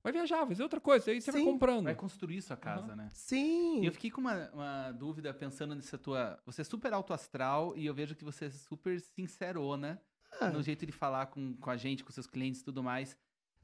Vai 0.04 0.12
viajar, 0.12 0.36
vai 0.40 0.48
fazer 0.48 0.62
outra 0.62 0.80
coisa. 0.82 1.10
Aí 1.10 1.18
você 1.18 1.32
vai 1.32 1.40
Sim. 1.40 1.46
comprando. 1.46 1.84
Vai 1.84 1.94
construir 1.94 2.42
sua 2.42 2.58
casa, 2.58 2.90
Uhum. 2.90 2.96
né? 2.96 3.10
Sim. 3.14 3.80
E 3.82 3.86
eu 3.86 3.92
fiquei 3.92 4.10
com 4.10 4.20
uma, 4.20 4.50
uma 4.52 4.92
dúvida 4.92 5.32
pensando 5.32 5.74
nessa 5.74 5.96
tua. 5.96 6.38
Você 6.44 6.60
é 6.60 6.64
super 6.64 6.92
alto 6.92 7.14
astral 7.14 7.74
e 7.74 7.86
eu 7.86 7.94
vejo 7.94 8.14
que 8.14 8.22
você 8.22 8.44
é 8.44 8.50
super 8.50 9.00
sincerona 9.00 9.98
Ah, 10.40 10.50
no 10.50 10.62
jeito 10.62 10.84
de 10.84 10.92
falar 10.92 11.26
com, 11.26 11.56
com 11.56 11.70
a 11.70 11.76
gente, 11.78 12.04
com 12.04 12.12
seus 12.12 12.26
clientes 12.26 12.60
e 12.60 12.64
tudo 12.64 12.82
mais. 12.82 13.16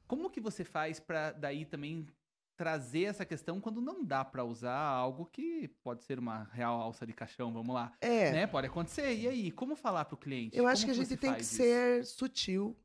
Como 0.07 0.31
que 0.31 0.41
você 0.41 0.63
faz 0.63 0.99
pra 0.99 1.31
daí 1.31 1.63
também 1.63 2.07
trazer 2.57 3.03
essa 3.03 3.23
questão 3.25 3.61
quando 3.61 3.79
não 3.81 4.03
dá 4.03 4.25
pra 4.25 4.43
usar 4.43 4.77
algo 4.77 5.25
que 5.27 5.67
pode 5.83 6.03
ser 6.03 6.17
uma 6.17 6.45
real 6.53 6.79
alça 6.81 7.05
de 7.05 7.13
caixão, 7.13 7.51
vamos 7.53 7.73
lá. 7.75 7.91
É, 8.01 8.31
Né? 8.31 8.47
Pode 8.47 8.65
acontecer. 8.67 9.13
E 9.15 9.27
aí, 9.27 9.51
como 9.51 9.75
falar 9.75 10.05
pro 10.05 10.17
cliente? 10.17 10.57
eu 10.57 10.65
acho 10.67 10.81
Como 10.83 10.93
que 10.93 10.99
a 10.99 11.03
gente 11.03 11.17
tem 11.19 11.33
que 11.35 11.41
isso? 11.41 11.55
ser 11.55 12.03
sutil, 12.05 12.75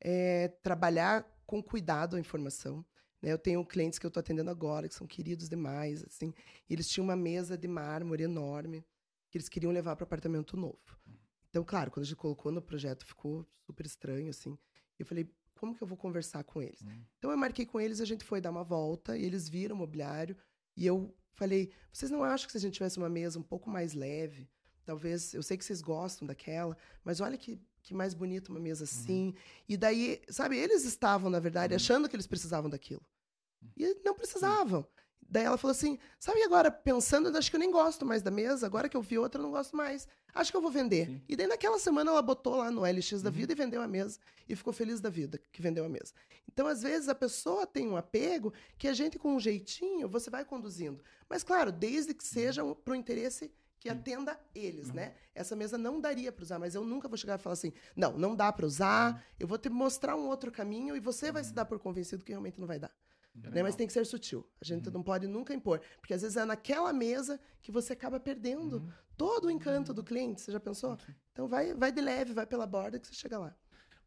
é, 0.00 0.48
trabalhar 0.62 1.24
com 1.46 1.62
cuidado 1.62 2.16
a 2.16 2.20
informação. 2.20 2.84
Né? 3.22 3.32
Eu 3.32 3.38
tenho 3.38 3.64
clientes 3.64 3.98
que 3.98 4.06
eu 4.06 4.08
estou 4.08 4.20
atendendo 4.20 4.50
agora, 4.50 4.88
que 4.88 4.94
são 4.94 5.06
queridos 5.06 5.48
demais, 5.48 6.04
assim. 6.04 6.32
e 6.68 6.72
eles 6.72 6.88
tinham 6.88 7.04
uma 7.04 7.16
mesa 7.16 7.56
de 7.56 7.68
mármore 7.68 8.24
enorme, 8.24 8.84
que 9.30 9.38
eles 9.38 9.48
queriam 9.48 9.72
levar 9.72 9.96
para 9.96 10.04
o 10.04 10.06
apartamento 10.06 10.56
novo. 10.56 10.98
Então, 11.50 11.64
claro, 11.64 11.90
quando 11.90 12.04
a 12.04 12.06
gente 12.06 12.16
colocou 12.16 12.52
no 12.52 12.60
projeto, 12.60 13.04
ficou 13.04 13.46
super 13.64 13.86
estranho, 13.86 14.28
assim. 14.28 14.58
Eu 14.98 15.06
falei, 15.06 15.28
como 15.58 15.74
que 15.74 15.82
eu 15.82 15.86
vou 15.88 15.96
conversar 15.96 16.44
com 16.44 16.60
eles? 16.60 16.82
Hum. 16.82 17.02
Então, 17.18 17.30
eu 17.30 17.36
marquei 17.36 17.64
com 17.64 17.80
eles, 17.80 18.00
a 18.00 18.04
gente 18.04 18.24
foi 18.24 18.40
dar 18.40 18.50
uma 18.50 18.62
volta, 18.62 19.16
e 19.16 19.24
eles 19.24 19.48
viram 19.48 19.74
o 19.74 19.78
mobiliário, 19.78 20.36
e 20.76 20.84
eu 20.86 21.14
falei, 21.32 21.70
vocês 21.92 22.10
não 22.10 22.22
acham 22.22 22.46
que 22.46 22.52
se 22.52 22.58
a 22.58 22.60
gente 22.60 22.74
tivesse 22.74 22.98
uma 22.98 23.08
mesa 23.08 23.38
um 23.38 23.42
pouco 23.42 23.70
mais 23.70 23.94
leve, 23.94 24.48
talvez, 24.84 25.34
eu 25.34 25.42
sei 25.42 25.56
que 25.56 25.64
vocês 25.64 25.80
gostam 25.80 26.26
daquela, 26.26 26.76
mas 27.04 27.20
olha 27.20 27.36
que, 27.36 27.60
que 27.86 27.94
mais 27.94 28.12
bonito 28.14 28.48
uma 28.50 28.58
mesa 28.58 28.82
assim. 28.84 29.32
E 29.68 29.76
daí, 29.76 30.20
sabe, 30.28 30.58
eles 30.58 30.84
estavam, 30.84 31.30
na 31.30 31.38
verdade, 31.38 31.72
Uhum. 31.72 31.76
achando 31.76 32.08
que 32.08 32.16
eles 32.16 32.26
precisavam 32.26 32.68
daquilo. 32.68 33.00
E 33.76 33.96
não 34.04 34.12
precisavam. 34.14 34.84
Daí 35.28 35.44
ela 35.44 35.56
falou 35.56 35.72
assim: 35.72 35.98
sabe 36.20 36.42
agora, 36.42 36.70
pensando, 36.70 37.34
acho 37.36 37.48
que 37.50 37.56
eu 37.56 37.60
nem 37.60 37.70
gosto 37.70 38.04
mais 38.04 38.22
da 38.22 38.30
mesa, 38.30 38.66
agora 38.66 38.88
que 38.88 38.96
eu 38.96 39.02
vi 39.02 39.18
outra, 39.18 39.40
eu 39.40 39.44
não 39.44 39.50
gosto 39.52 39.76
mais. 39.76 40.06
Acho 40.34 40.50
que 40.50 40.56
eu 40.56 40.60
vou 40.60 40.70
vender. 40.70 41.06
Sim. 41.06 41.22
E 41.28 41.34
daí 41.36 41.46
naquela 41.46 41.78
semana 41.78 42.10
ela 42.10 42.20
botou 42.22 42.56
lá 42.56 42.70
no 42.70 42.82
LX 42.84 43.22
da 43.22 43.30
Uhum. 43.30 43.36
vida 43.36 43.52
e 43.52 43.56
vendeu 43.56 43.80
a 43.82 43.88
mesa. 43.88 44.18
E 44.48 44.54
ficou 44.54 44.72
feliz 44.72 45.00
da 45.00 45.08
vida 45.08 45.40
que 45.52 45.62
vendeu 45.62 45.84
a 45.84 45.88
mesa. 45.88 46.12
Então, 46.48 46.66
às 46.66 46.82
vezes, 46.82 47.08
a 47.08 47.14
pessoa 47.14 47.66
tem 47.66 47.88
um 47.88 47.96
apego 47.96 48.52
que 48.78 48.86
a 48.88 48.92
gente, 48.94 49.18
com 49.18 49.34
um 49.34 49.40
jeitinho, 49.40 50.08
você 50.08 50.28
vai 50.30 50.44
conduzindo. 50.44 51.02
Mas, 51.28 51.42
claro, 51.42 51.70
desde 51.72 52.14
que 52.14 52.24
seja 52.24 52.62
para 52.74 52.92
o 52.92 52.96
interesse 52.96 53.50
que 53.78 53.88
atenda 53.88 54.38
eles, 54.54 54.92
né? 54.92 55.14
Essa 55.34 55.54
mesa 55.54 55.76
não 55.76 56.00
daria 56.00 56.32
para 56.32 56.42
usar, 56.42 56.58
mas 56.58 56.74
eu 56.74 56.84
nunca 56.84 57.08
vou 57.08 57.16
chegar 57.16 57.38
e 57.38 57.42
falar 57.42 57.54
assim: 57.54 57.72
não, 57.94 58.16
não 58.18 58.34
dá 58.34 58.52
para 58.52 58.66
usar, 58.66 59.24
eu 59.38 59.46
vou 59.46 59.58
te 59.58 59.68
mostrar 59.68 60.16
um 60.16 60.26
outro 60.26 60.50
caminho 60.50 60.96
e 60.96 61.00
você 61.00 61.30
vai 61.30 61.44
se 61.44 61.52
dar 61.52 61.64
por 61.64 61.78
convencido 61.78 62.24
que 62.24 62.32
realmente 62.32 62.60
não 62.60 62.66
vai 62.66 62.78
dar. 62.78 62.94
Né? 63.34 63.62
Mas 63.62 63.76
tem 63.76 63.86
que 63.86 63.92
ser 63.92 64.06
sutil. 64.06 64.48
A 64.60 64.64
gente 64.64 64.90
não 64.90 65.02
pode 65.02 65.26
nunca 65.26 65.52
impor. 65.52 65.80
Porque 66.00 66.14
às 66.14 66.22
vezes 66.22 66.36
é 66.36 66.44
naquela 66.44 66.92
mesa 66.92 67.38
que 67.60 67.70
você 67.70 67.92
acaba 67.92 68.18
perdendo 68.18 68.90
todo 69.16 69.46
o 69.46 69.50
encanto 69.50 69.92
do 69.92 70.02
cliente. 70.02 70.40
Você 70.40 70.52
já 70.52 70.60
pensou? 70.60 70.96
Então 71.32 71.46
vai, 71.46 71.74
vai 71.74 71.92
de 71.92 72.00
leve, 72.00 72.32
vai 72.32 72.46
pela 72.46 72.66
borda 72.66 72.98
que 72.98 73.06
você 73.06 73.14
chega 73.14 73.38
lá. 73.38 73.54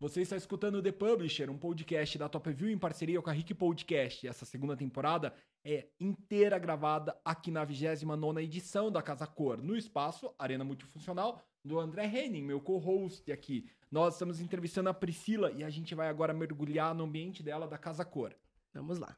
Você 0.02 0.22
está 0.22 0.38
escutando 0.38 0.82
The 0.82 0.94
Publisher, 0.94 1.50
um 1.50 1.58
podcast 1.58 2.18
da 2.18 2.30
Top 2.30 2.50
View 2.54 2.70
em 2.70 2.78
parceria 2.78 3.22
com 3.22 3.30
a 3.30 3.34
Rick 3.34 3.54
Podcast. 3.54 4.26
Essa 4.26 4.46
segunda 4.46 4.74
temporada 4.74 5.34
é 5.62 5.90
inteira 6.00 6.58
gravada 6.58 7.20
aqui 7.26 7.52
na 7.52 7.66
29 7.66 8.42
edição 8.42 8.90
da 8.90 9.02
Casa 9.02 9.28
Cor, 9.28 9.62
no 9.62 9.76
espaço 9.76 10.34
Arena 10.40 10.64
Multifuncional 10.64 11.42
do 11.66 11.78
André 11.78 12.06
Henning, 12.06 12.44
meu 12.44 12.62
co-host 12.62 13.30
aqui. 13.30 13.70
Nós 13.92 14.14
estamos 14.14 14.40
entrevistando 14.40 14.88
a 14.88 14.94
Priscila 14.94 15.52
e 15.52 15.66
a 15.66 15.70
gente 15.70 15.94
vai 15.94 16.08
agora 16.08 16.34
mergulhar 16.34 16.96
no 16.96 17.04
ambiente 17.04 17.44
dela 17.44 17.68
da 17.68 17.78
Casa 17.78 18.06
Cor. 18.06 18.34
Vamos 18.74 19.00
lá. 19.00 19.18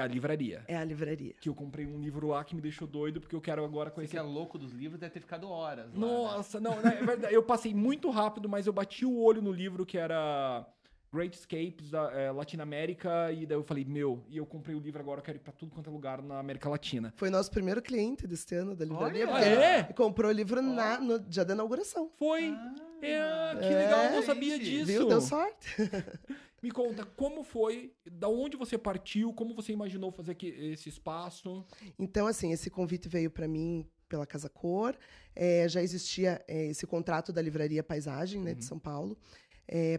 É 0.00 0.02
a 0.02 0.06
livraria. 0.06 0.64
É 0.66 0.76
a 0.76 0.84
livraria. 0.84 1.34
Que 1.40 1.48
eu 1.48 1.54
comprei 1.54 1.86
um 1.86 2.00
livro 2.00 2.28
lá 2.28 2.42
que 2.42 2.54
me 2.54 2.60
deixou 2.60 2.88
doido, 2.88 3.20
porque 3.20 3.36
eu 3.36 3.40
quero 3.40 3.64
agora 3.64 3.90
Você 3.90 3.94
conhecer 3.94 4.12
que 4.12 4.18
é 4.18 4.22
louco 4.22 4.58
dos 4.58 4.72
livros, 4.72 4.98
deve 4.98 5.12
ter 5.12 5.20
ficado 5.20 5.48
horas. 5.48 5.86
lá, 5.86 5.92
né? 5.92 5.98
Nossa, 6.00 6.58
não, 6.60 6.80
né, 6.80 6.98
é 7.00 7.04
verdade. 7.04 7.34
Eu 7.34 7.42
passei 7.42 7.74
muito 7.74 8.08
rápido, 8.10 8.48
mas 8.48 8.66
eu 8.66 8.72
bati 8.72 9.04
o 9.04 9.18
olho 9.20 9.42
no 9.42 9.52
livro 9.52 9.84
que 9.84 9.98
era 9.98 10.66
Great 11.12 11.36
Escapes 11.36 11.90
da 11.90 12.10
é, 12.12 12.30
Latinoamérica, 12.30 13.32
e 13.32 13.44
daí 13.44 13.56
eu 13.58 13.64
falei, 13.64 13.84
meu, 13.84 14.24
e 14.28 14.36
eu 14.36 14.46
comprei 14.46 14.76
o 14.76 14.78
livro 14.78 15.00
agora, 15.00 15.18
eu 15.20 15.24
quero 15.24 15.38
ir 15.38 15.40
pra 15.40 15.52
tudo 15.52 15.72
quanto 15.72 15.90
é 15.90 15.92
lugar 15.92 16.22
na 16.22 16.38
América 16.38 16.68
Latina. 16.68 17.12
Foi 17.16 17.28
nosso 17.30 17.50
primeiro 17.50 17.82
cliente 17.82 18.26
deste 18.26 18.54
ano 18.54 18.74
da 18.76 18.84
livraria. 18.84 19.28
Olha! 19.28 19.44
É? 19.44 19.82
comprou 19.92 20.30
o 20.30 20.32
livro 20.32 20.62
na, 20.62 21.00
no 21.00 21.18
dia 21.18 21.44
da 21.44 21.52
inauguração. 21.54 22.10
Foi! 22.16 22.48
Ah, 22.48 22.74
É, 23.02 23.56
que 23.58 23.64
É, 23.64 23.78
legal, 23.84 24.04
eu 24.04 24.12
não 24.12 24.22
sabia 24.22 24.56
gente. 24.56 24.70
disso. 24.70 24.86
Viu? 24.86 25.08
Deu 25.08 25.20
sorte. 25.20 25.68
Me 26.62 26.70
conta, 26.70 27.04
como 27.04 27.42
foi, 27.42 27.94
da 28.10 28.28
onde 28.28 28.56
você 28.56 28.76
partiu, 28.76 29.32
como 29.32 29.54
você 29.54 29.72
imaginou 29.72 30.12
fazer 30.12 30.32
aqui, 30.32 30.48
esse 30.48 30.88
espaço? 30.88 31.64
Então, 31.98 32.26
assim, 32.26 32.52
esse 32.52 32.68
convite 32.68 33.08
veio 33.08 33.30
para 33.30 33.48
mim 33.48 33.88
pela 34.08 34.26
Casa 34.26 34.48
Cor. 34.48 34.96
É, 35.34 35.66
já 35.68 35.82
existia 35.82 36.44
é, 36.46 36.66
esse 36.66 36.86
contrato 36.86 37.32
da 37.32 37.40
Livraria 37.40 37.82
Paisagem, 37.82 38.42
né, 38.42 38.52
de 38.52 38.64
São 38.64 38.78
Paulo, 38.78 39.16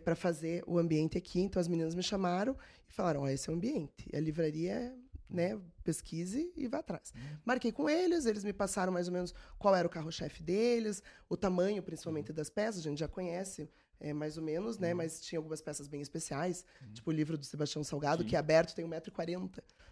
para 0.04 0.16
fazer 0.16 0.64
o 0.68 0.78
ambiente 0.78 1.18
aqui. 1.18 1.40
Então, 1.40 1.60
as 1.60 1.68
meninas 1.68 1.96
me 1.96 2.04
chamaram 2.04 2.56
e 2.90 2.94
falaram: 2.94 3.22
Ó, 3.22 3.28
esse 3.28 3.50
é 3.50 3.54
o 3.54 3.56
ambiente. 3.56 4.08
E 4.12 4.18
a 4.18 4.20
livraria, 4.20 4.94
né, 5.30 5.58
pesquise 5.84 6.52
e 6.56 6.68
vá 6.68 6.80
atrás. 6.80 7.14
Marquei 7.46 7.72
com 7.72 7.90
eles, 7.90 8.26
eles 8.26 8.44
me 8.44 8.54
passaram 8.54 8.92
mais 8.92 9.08
ou 9.08 9.14
menos 9.14 9.34
qual 9.58 9.74
era 9.76 9.88
o 9.88 9.90
carro-chefe 9.90 10.44
deles, 10.44 11.02
o 11.30 11.38
tamanho, 11.38 11.82
principalmente, 11.82 12.34
das 12.34 12.50
peças. 12.50 12.82
A 12.82 12.90
gente 12.90 13.00
já 13.00 13.08
conhece. 13.08 13.70
É, 14.02 14.12
mais 14.14 14.36
ou 14.38 14.44
menos, 14.44 14.78
né? 14.78 14.94
Mas 14.94 15.22
tinha 15.22 15.40
algumas 15.40 15.62
peças 15.62 15.88
bem 15.88 16.02
especiais, 16.02 16.66
tipo 16.94 17.10
o 17.10 17.14
livro 17.14 17.38
do 17.38 17.46
Sebastião 17.46 17.84
Salgado, 17.84 18.24
Sim. 18.24 18.30
que 18.30 18.36
é 18.36 18.40
aberto, 18.40 18.76
tem 18.76 18.86
1,40m 18.86 19.50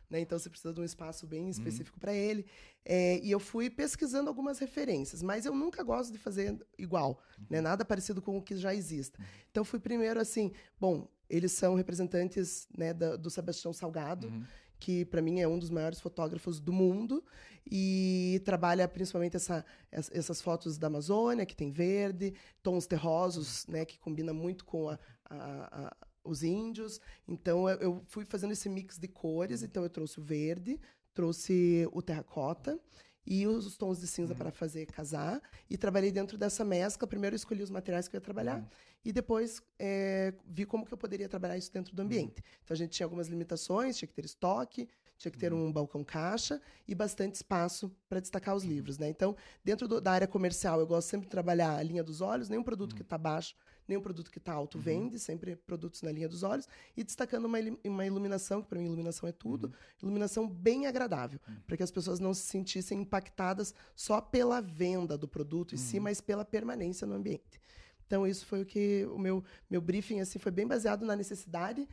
né? 0.09 0.19
Então 0.19 0.39
você 0.39 0.49
precisa 0.49 0.73
de 0.73 0.81
um 0.81 0.83
espaço 0.83 1.27
bem 1.27 1.49
específico 1.51 1.99
para 1.99 2.11
ele. 2.11 2.43
É, 2.83 3.19
e 3.19 3.29
eu 3.29 3.39
fui 3.39 3.69
pesquisando 3.69 4.27
algumas 4.27 4.57
referências, 4.57 5.21
mas 5.21 5.45
eu 5.45 5.53
nunca 5.53 5.83
gosto 5.83 6.11
de 6.11 6.17
fazer 6.17 6.59
igual, 6.79 7.21
né? 7.47 7.61
Nada 7.61 7.85
parecido 7.85 8.19
com 8.19 8.35
o 8.35 8.41
que 8.41 8.57
já 8.57 8.73
exista. 8.73 9.19
Então 9.51 9.63
fui 9.63 9.79
primeiro 9.79 10.19
assim, 10.19 10.51
bom, 10.79 11.07
eles 11.29 11.51
são 11.51 11.75
representantes 11.75 12.67
né, 12.75 12.91
da- 12.91 13.15
do 13.17 13.29
Sebastião 13.29 13.71
Salgado, 13.71 14.27
Uhum. 14.29 14.43
Que 14.79 15.05
para 15.05 15.21
mim 15.21 15.39
é 15.39 15.47
um 15.47 15.59
dos 15.59 15.69
maiores 15.69 15.99
fotógrafos 15.99 16.59
do 16.59 16.71
mundo 16.71 17.23
e 17.69 18.41
trabalha 18.45 18.87
principalmente 18.87 19.35
essa, 19.35 19.65
ess- 19.91 20.09
essas 20.13 20.41
fotos 20.41 20.77
da 20.77 20.87
Amazônia, 20.87 21.45
que 21.45 21.55
tem 21.55 21.71
verde, 21.71 22.33
tons 22.63 22.87
terrosos, 22.87 23.65
né, 23.67 23.85
que 23.85 23.99
combina 23.99 24.33
muito 24.33 24.65
com 24.65 24.89
a- 24.89 24.99
a- 25.29 25.85
a- 25.87 25.97
os 26.23 26.43
índios. 26.43 26.99
Então 27.27 27.67
eu 27.69 28.01
fui 28.07 28.25
fazendo 28.25 28.51
esse 28.53 28.69
mix 28.69 28.97
de 28.97 29.07
cores, 29.07 29.61
então 29.63 29.83
eu 29.83 29.89
trouxe 29.89 30.19
o 30.19 30.23
verde, 30.23 30.79
trouxe 31.13 31.87
o 31.91 32.01
terracota 32.01 32.79
e 33.25 33.45
os, 33.45 33.77
tons 33.77 33.99
de 33.99 34.08
cinza 34.08 34.34
para 34.34 34.51
fazer 34.51 34.86
casar. 34.88 35.41
E 35.69 35.77
trabalhei 35.77 36.12
dentro 36.12 36.38
dessa 36.38 36.63
mescla. 36.65 37.08
Primeiro 37.08 37.36
escolhi 37.36 37.62
os 37.62 37.69
materiais 37.69 38.08
que 38.08 38.15
eu 38.15 38.17
ia 38.17 38.21
trabalhar 38.21 38.58
e 39.05 39.12
depois 39.13 39.62
é, 39.77 40.34
vi 40.45 40.65
como 40.65 40.86
que 40.86 40.93
eu 40.93 40.97
poderia 40.97 41.29
trabalhar 41.29 41.58
isso 41.58 41.71
dentro 41.71 41.95
do 41.95 42.01
ambiente. 42.01 42.41
Então 42.63 42.73
a 42.73 42.77
gente 42.77 42.91
tinha 42.91 43.05
algumas 43.05 43.27
limitações, 43.27 43.97
tinha 43.97 44.08
que 44.08 44.13
ter 44.13 44.25
estoque, 44.25 44.88
tinha 45.17 45.32
que 45.32 45.38
ter 45.38 45.53
um 45.53 45.71
balcão 45.71 46.03
caixa 46.03 46.62
e 46.88 46.95
bastante 46.95 47.36
espaço 47.36 47.91
para 48.08 48.19
destacar 48.19 48.55
os 48.55 48.63
livros, 48.63 48.97
né? 48.97 49.10
Então, 49.10 49.36
dentro 49.63 49.88
do- 49.88 49.99
da 50.01 50.12
área 50.13 50.27
comercial, 50.27 50.79
eu 50.79 50.88
gosto 50.88 51.10
sempre 51.10 51.25
de 51.27 51.32
trabalhar 51.32 51.75
a 51.77 51.84
linha 51.84 52.03
dos 52.03 52.21
olhos, 52.21 52.47
nenhum 52.49 52.63
produto 52.63 52.95
que 52.95 53.01
está 53.01 53.17
baixo, 53.17 53.53
nenhum 53.89 54.02
produto 54.02 54.32
que 54.32 54.38
está 54.38 54.54
alto 54.54 54.78
vende, 54.78 55.19
sempre 55.19 55.56
produtos 55.56 56.02
na 56.02 56.12
linha 56.12 56.30
dos 56.30 56.43
olhos 56.43 56.67
e 56.95 57.04
destacando 57.04 57.45
uma, 57.45 57.58
uma 57.84 58.06
iluminação, 58.06 58.62
que 58.62 58.69
para 58.69 58.80
mim 58.80 58.86
iluminação 58.86 59.28
é 59.28 59.32
tudo, 59.32 59.73
iluminação 60.02 60.47
bem 60.47 60.86
agradável, 60.86 61.39
para 61.65 61.75
que 61.75 61.84
as 61.84 61.91
pessoas 61.91 62.19
não 62.19 62.34
se 62.34 62.43
sentissem 62.43 63.02
impactadas 63.02 63.73
só 63.95 64.21
pela 64.21 64.62
venda 64.62 65.17
do 65.17 65.28
produto 65.28 65.73
em 65.73 65.78
si, 65.78 65.99
mas 65.99 66.21
pela 66.21 66.45
permanência 66.45 67.06
no 67.06 67.15
ambiente. 67.15 67.60
Então 68.06 68.25
isso 68.25 68.45
foi 68.45 68.62
o 68.63 68.65
que 68.65 69.06
o 69.12 69.19
meu 69.19 69.43
meu 69.69 69.80
briefing 69.80 70.19
assim 70.19 70.39
foi 70.39 70.52
bem 70.52 70.65
baseado 70.65 71.06
na 71.06 71.15
necessidade 71.15 71.88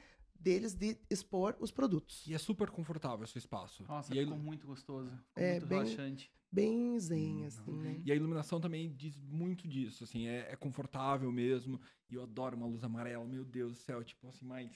deles 0.46 0.74
de 0.74 0.96
expor 1.10 1.56
os 1.58 1.72
produtos. 1.72 2.24
E 2.24 2.32
é 2.32 2.38
super 2.38 2.70
confortável 2.70 3.24
esse 3.24 3.36
espaço. 3.36 3.84
Nossa, 3.88 4.14
e, 4.14 4.20
ficou 4.20 4.38
muito 4.38 4.64
gostoso. 4.64 5.10
Ficou 5.10 5.42
É, 5.42 5.50
muito 5.54 5.66
bem- 5.66 5.78
relaxante. 5.80 6.30
Bem 6.52 6.98
zen, 7.00 7.44
assim, 7.44 7.72
né? 7.72 8.00
e 8.04 8.12
a 8.12 8.14
iluminação 8.14 8.60
também 8.60 8.90
diz 8.94 9.18
muito 9.18 9.66
disso, 9.66 10.04
assim, 10.04 10.28
é, 10.28 10.46
é 10.52 10.56
confortável 10.56 11.30
mesmo. 11.32 11.80
E 12.08 12.14
eu 12.14 12.22
adoro 12.22 12.56
uma 12.56 12.66
luz 12.68 12.84
amarela, 12.84 13.24
meu 13.26 13.44
Deus 13.44 13.72
do 13.72 13.78
céu, 13.78 14.02
tipo 14.04 14.28
assim, 14.28 14.46
mais... 14.46 14.70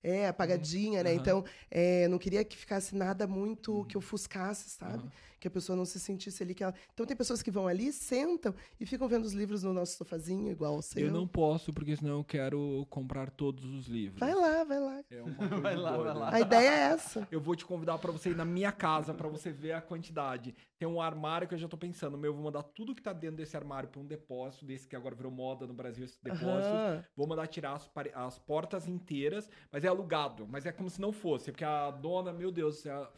É, 0.00 0.28
apagadinha, 0.28 1.02
né? 1.02 1.10
Aham. 1.10 1.20
Então, 1.20 1.44
é, 1.68 2.06
não 2.06 2.18
queria 2.18 2.44
que 2.44 2.56
ficasse 2.56 2.94
nada 2.94 3.26
muito 3.26 3.84
que 3.86 3.98
ofuscasse, 3.98 4.70
sabe? 4.70 4.98
Aham. 5.02 5.10
Que 5.40 5.48
a 5.48 5.50
pessoa 5.50 5.76
não 5.76 5.84
se 5.84 5.98
sentisse 5.98 6.40
ali 6.42 6.54
que 6.54 6.62
ela... 6.62 6.72
Então, 6.94 7.04
tem 7.04 7.16
pessoas 7.16 7.42
que 7.42 7.50
vão 7.50 7.66
ali, 7.66 7.92
sentam 7.92 8.54
e 8.80 8.86
ficam 8.86 9.08
vendo 9.08 9.24
os 9.24 9.32
livros 9.32 9.64
no 9.64 9.72
nosso 9.72 9.96
sofazinho, 9.98 10.50
igual 10.52 10.76
o 10.78 10.82
seu. 10.82 11.04
Eu 11.06 11.12
não 11.12 11.26
posso, 11.26 11.72
porque 11.72 11.96
senão 11.96 12.18
eu 12.18 12.24
quero 12.24 12.86
comprar 12.88 13.28
todos 13.30 13.64
os 13.64 13.86
livros. 13.88 14.20
Vai 14.20 14.34
lá, 14.34 14.62
vai 14.64 14.78
lá. 14.80 14.97
É 15.10 15.22
uma 15.22 15.32
Vai 15.62 15.74
lá, 15.76 15.90
vai 15.90 15.98
doida. 15.98 16.14
lá. 16.14 16.34
A 16.34 16.40
ideia 16.40 16.68
é 16.68 16.92
essa. 16.92 17.26
Eu 17.30 17.40
vou 17.40 17.56
te 17.56 17.64
convidar 17.64 17.98
pra 17.98 18.12
você 18.12 18.30
ir 18.30 18.36
na 18.36 18.44
minha 18.44 18.70
casa 18.70 19.14
pra 19.14 19.26
você 19.28 19.50
ver 19.50 19.72
a 19.72 19.80
quantidade. 19.80 20.54
Tem 20.78 20.86
um 20.86 21.00
armário 21.00 21.48
que 21.48 21.54
eu 21.54 21.58
já 21.58 21.66
tô 21.66 21.78
pensando, 21.78 22.18
meu, 22.18 22.30
eu 22.30 22.34
vou 22.34 22.44
mandar 22.44 22.62
tudo 22.62 22.94
que 22.94 23.02
tá 23.02 23.12
dentro 23.12 23.36
desse 23.36 23.56
armário 23.56 23.88
pra 23.88 24.00
um 24.00 24.06
depósito, 24.06 24.66
desse 24.66 24.86
que 24.86 24.94
agora 24.94 25.14
virou 25.14 25.32
moda 25.32 25.66
no 25.66 25.72
Brasil, 25.74 26.04
esse 26.04 26.22
depósito. 26.22 26.74
Aham. 26.74 27.04
Vou 27.16 27.26
mandar 27.26 27.46
tirar 27.46 27.72
as, 27.72 27.90
as 28.14 28.38
portas 28.38 28.86
inteiras, 28.86 29.50
mas 29.72 29.84
é 29.84 29.88
alugado, 29.88 30.46
mas 30.46 30.66
é 30.66 30.72
como 30.72 30.90
se 30.90 31.00
não 31.00 31.12
fosse, 31.12 31.50
porque 31.50 31.64
a 31.64 31.90
dona, 31.90 32.32
meu 32.32 32.50
Deus, 32.52 32.76
do 32.76 32.80
céu, 32.82 33.10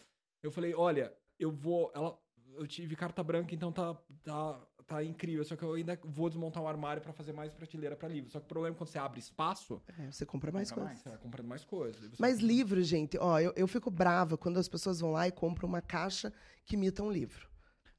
eu 0.43 0.51
falei, 0.51 0.75
olha, 0.75 1.13
eu 1.39 1.51
vou, 1.51 1.91
ela, 1.95 2.19
eu 2.55 2.67
tive 2.67 2.95
carta 2.97 3.23
branca, 3.23 3.55
então 3.55 3.73
tá, 3.73 3.95
tá, 4.23 4.61
tá 4.91 5.05
incrível, 5.05 5.45
só 5.45 5.55
que 5.55 5.63
eu 5.63 5.73
ainda 5.75 5.97
vou 6.03 6.29
desmontar 6.29 6.61
um 6.61 6.67
armário 6.67 7.01
pra 7.01 7.13
fazer 7.13 7.33
mais 7.33 7.53
prateleira 7.53 7.95
pra 7.95 8.09
livro. 8.09 8.29
Só 8.29 8.41
que 8.41 8.45
o 8.47 8.49
problema 8.49 8.75
é 8.75 8.77
quando 8.77 8.89
você 8.89 8.99
abre 8.99 9.21
espaço, 9.21 9.81
É, 9.97 10.11
você 10.11 10.27
compra 10.27 10.51
mais 10.51 10.69
Compra 10.71 10.87
coisas. 10.87 11.03
você 11.03 11.09
vai 11.11 11.19
comprando 11.19 11.47
mais 11.47 11.65
coisas. 11.65 12.01
Você- 12.11 12.17
Mas 12.19 12.41
livro, 12.41 12.83
gente, 12.83 13.17
ó, 13.19 13.39
eu, 13.39 13.53
eu 13.55 13.69
fico 13.69 13.89
brava 13.89 14.37
quando 14.37 14.59
as 14.59 14.69
pessoas 14.69 14.99
vão 14.99 15.13
lá 15.13 15.29
e 15.29 15.31
compram 15.33 15.69
uma 15.69 15.81
caixa 15.81 16.33
que 16.67 16.75
imita 16.75 17.05
um 17.05 17.11
livro. 17.11 17.49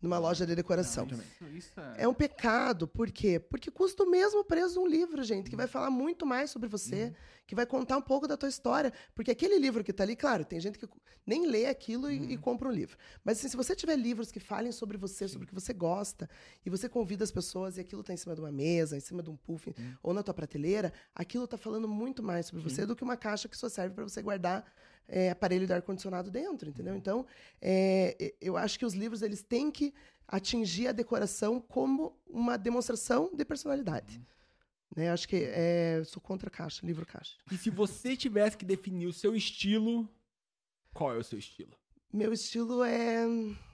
Numa 0.01 0.17
loja 0.17 0.47
de 0.47 0.55
decoração. 0.55 1.05
Não, 1.05 1.17
isso, 1.17 1.45
isso 1.57 1.79
é... 1.79 2.03
É 2.03 2.07
um 2.07 2.13
pecado, 2.13 2.87
por 2.87 3.11
quê? 3.11 3.39
Porque 3.39 3.69
custa 3.69 4.03
o 4.03 4.09
mesmo 4.09 4.43
preço 4.43 4.73
de 4.73 4.79
um 4.79 4.87
livro, 4.87 5.21
gente, 5.23 5.49
que 5.49 5.55
vai 5.55 5.67
falar 5.67 5.91
muito 5.91 6.25
mais 6.25 6.49
sobre 6.49 6.67
você, 6.67 7.13
que 7.45 7.53
vai 7.53 7.67
contar 7.67 7.97
um 7.97 8.01
pouco 8.01 8.27
da 8.27 8.35
tua 8.35 8.49
história. 8.49 8.91
Porque 9.13 9.29
aquele 9.29 9.59
livro 9.59 9.83
que 9.83 9.93
tá 9.93 10.03
ali, 10.03 10.15
claro, 10.15 10.43
tem 10.43 10.59
gente 10.59 10.79
que 10.79 10.87
nem 11.25 11.45
lê 11.45 11.67
aquilo 11.67 12.09
e, 12.09 12.33
e 12.33 12.37
compra 12.37 12.67
um 12.67 12.71
livro. 12.71 12.97
Mas 13.23 13.37
assim, 13.37 13.49
se 13.49 13.55
você 13.55 13.75
tiver 13.75 13.95
livros 13.95 14.31
que 14.31 14.39
falem 14.39 14.71
sobre 14.71 14.97
você, 14.97 15.27
sobre 15.27 15.45
o 15.45 15.47
que 15.47 15.53
você 15.53 15.71
gosta, 15.71 16.27
e 16.65 16.69
você 16.69 16.89
convida 16.89 17.23
as 17.23 17.31
pessoas 17.31 17.77
e 17.77 17.81
aquilo 17.81 18.03
tá 18.03 18.11
em 18.11 18.17
cima 18.17 18.33
de 18.33 18.41
uma 18.41 18.51
mesa, 18.51 18.97
em 18.97 19.01
cima 19.01 19.21
de 19.21 19.29
um 19.29 19.35
puff, 19.35 19.71
ou 20.01 20.13
na 20.13 20.23
tua 20.23 20.33
prateleira, 20.33 20.91
aquilo 21.13 21.47
tá 21.47 21.57
falando 21.57 21.87
muito 21.87 22.23
mais 22.23 22.47
sobre 22.47 22.63
você 22.63 22.87
do 22.87 22.95
que 22.95 23.03
uma 23.03 23.15
caixa 23.17 23.47
que 23.47 23.55
só 23.55 23.69
serve 23.69 23.93
para 23.93 24.03
você 24.03 24.21
guardar 24.21 24.65
é, 25.11 25.29
aparelho 25.29 25.67
de 25.67 25.73
ar-condicionado 25.73 26.31
dentro, 26.31 26.69
entendeu? 26.69 26.95
Então, 26.95 27.25
é, 27.61 28.33
eu 28.41 28.55
acho 28.55 28.79
que 28.79 28.85
os 28.85 28.93
livros 28.93 29.21
eles 29.21 29.43
têm 29.43 29.69
que 29.69 29.93
atingir 30.27 30.87
a 30.87 30.91
decoração 30.93 31.59
como 31.59 32.17
uma 32.25 32.57
demonstração 32.57 33.29
de 33.35 33.43
personalidade. 33.43 34.21
Né? 34.95 35.09
Eu 35.09 35.13
acho 35.13 35.27
que 35.27 35.35
é, 35.35 36.01
sou 36.05 36.21
contra 36.21 36.49
caixa, 36.49 36.85
livro 36.85 37.05
caixa. 37.05 37.35
E 37.51 37.57
se 37.57 37.69
você 37.69 38.15
tivesse 38.15 38.57
que 38.57 38.63
definir 38.65 39.07
o 39.07 39.13
seu 39.13 39.35
estilo, 39.35 40.09
qual 40.93 41.13
é 41.13 41.17
o 41.17 41.23
seu 41.23 41.37
estilo? 41.37 41.75
Meu 42.11 42.31
estilo 42.33 42.83
é. 42.83 43.25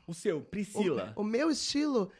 O 0.08 0.14
seu, 0.14 0.42
Priscila. 0.42 1.14
O, 1.16 1.22
o 1.22 1.24
meu 1.24 1.50
estilo 1.52 2.12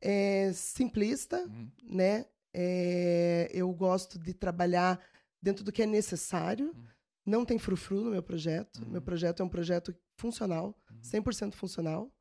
é 0.00 0.52
simplista, 0.52 1.38
Uhum. 1.44 1.70
né? 1.82 2.26
É, 2.52 3.48
eu 3.52 3.72
gosto 3.72 4.18
de 4.18 4.34
trabalhar 4.34 5.00
dentro 5.40 5.62
do 5.64 5.70
que 5.72 5.82
é 5.82 5.86
necessário. 5.86 6.74
Não 7.24 7.44
tem 7.44 7.58
frufru 7.58 8.02
no 8.02 8.10
meu 8.10 8.22
projeto. 8.22 8.82
Uhum. 8.82 8.92
Meu 8.92 9.02
projeto 9.02 9.40
é 9.40 9.44
um 9.44 9.48
projeto 9.48 9.94
funcional, 10.16 10.76
100% 11.02 11.54
funcional. 11.54 12.12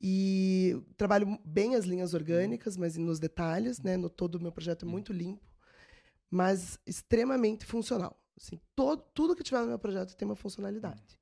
E 0.00 0.76
trabalho 0.96 1.38
bem 1.44 1.76
as 1.76 1.84
linhas 1.84 2.14
orgânicas, 2.14 2.76
mas 2.76 2.96
nos 2.96 3.18
detalhes, 3.18 3.80
né? 3.80 3.96
No 3.96 4.10
todo 4.10 4.34
o 4.34 4.40
meu 4.40 4.52
projeto 4.52 4.84
é 4.84 4.88
muito 4.88 5.12
limpo, 5.12 5.48
mas 6.30 6.78
extremamente 6.86 7.64
funcional. 7.64 8.20
Assim, 8.36 8.60
todo, 8.74 9.02
tudo 9.14 9.36
que 9.36 9.42
tiver 9.42 9.60
no 9.60 9.68
meu 9.68 9.78
projeto 9.78 10.16
tem 10.16 10.26
uma 10.26 10.36
funcionalidade. 10.36 11.18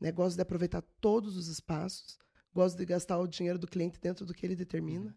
Né? 0.00 0.10
Gosto 0.10 0.36
de 0.36 0.42
aproveitar 0.42 0.82
todos 1.00 1.36
os 1.36 1.48
espaços, 1.48 2.18
gosto 2.52 2.76
de 2.76 2.84
gastar 2.86 3.18
o 3.18 3.28
dinheiro 3.28 3.58
do 3.58 3.66
cliente 3.66 4.00
dentro 4.00 4.24
do 4.24 4.34
que 4.34 4.44
ele 4.44 4.56
determina. 4.56 5.16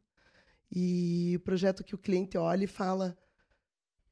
E 0.72 1.34
o 1.38 1.40
projeto 1.40 1.84
que 1.84 1.96
o 1.96 1.98
cliente 1.98 2.38
olha 2.38 2.66
e 2.66 2.68
fala: 2.68 3.18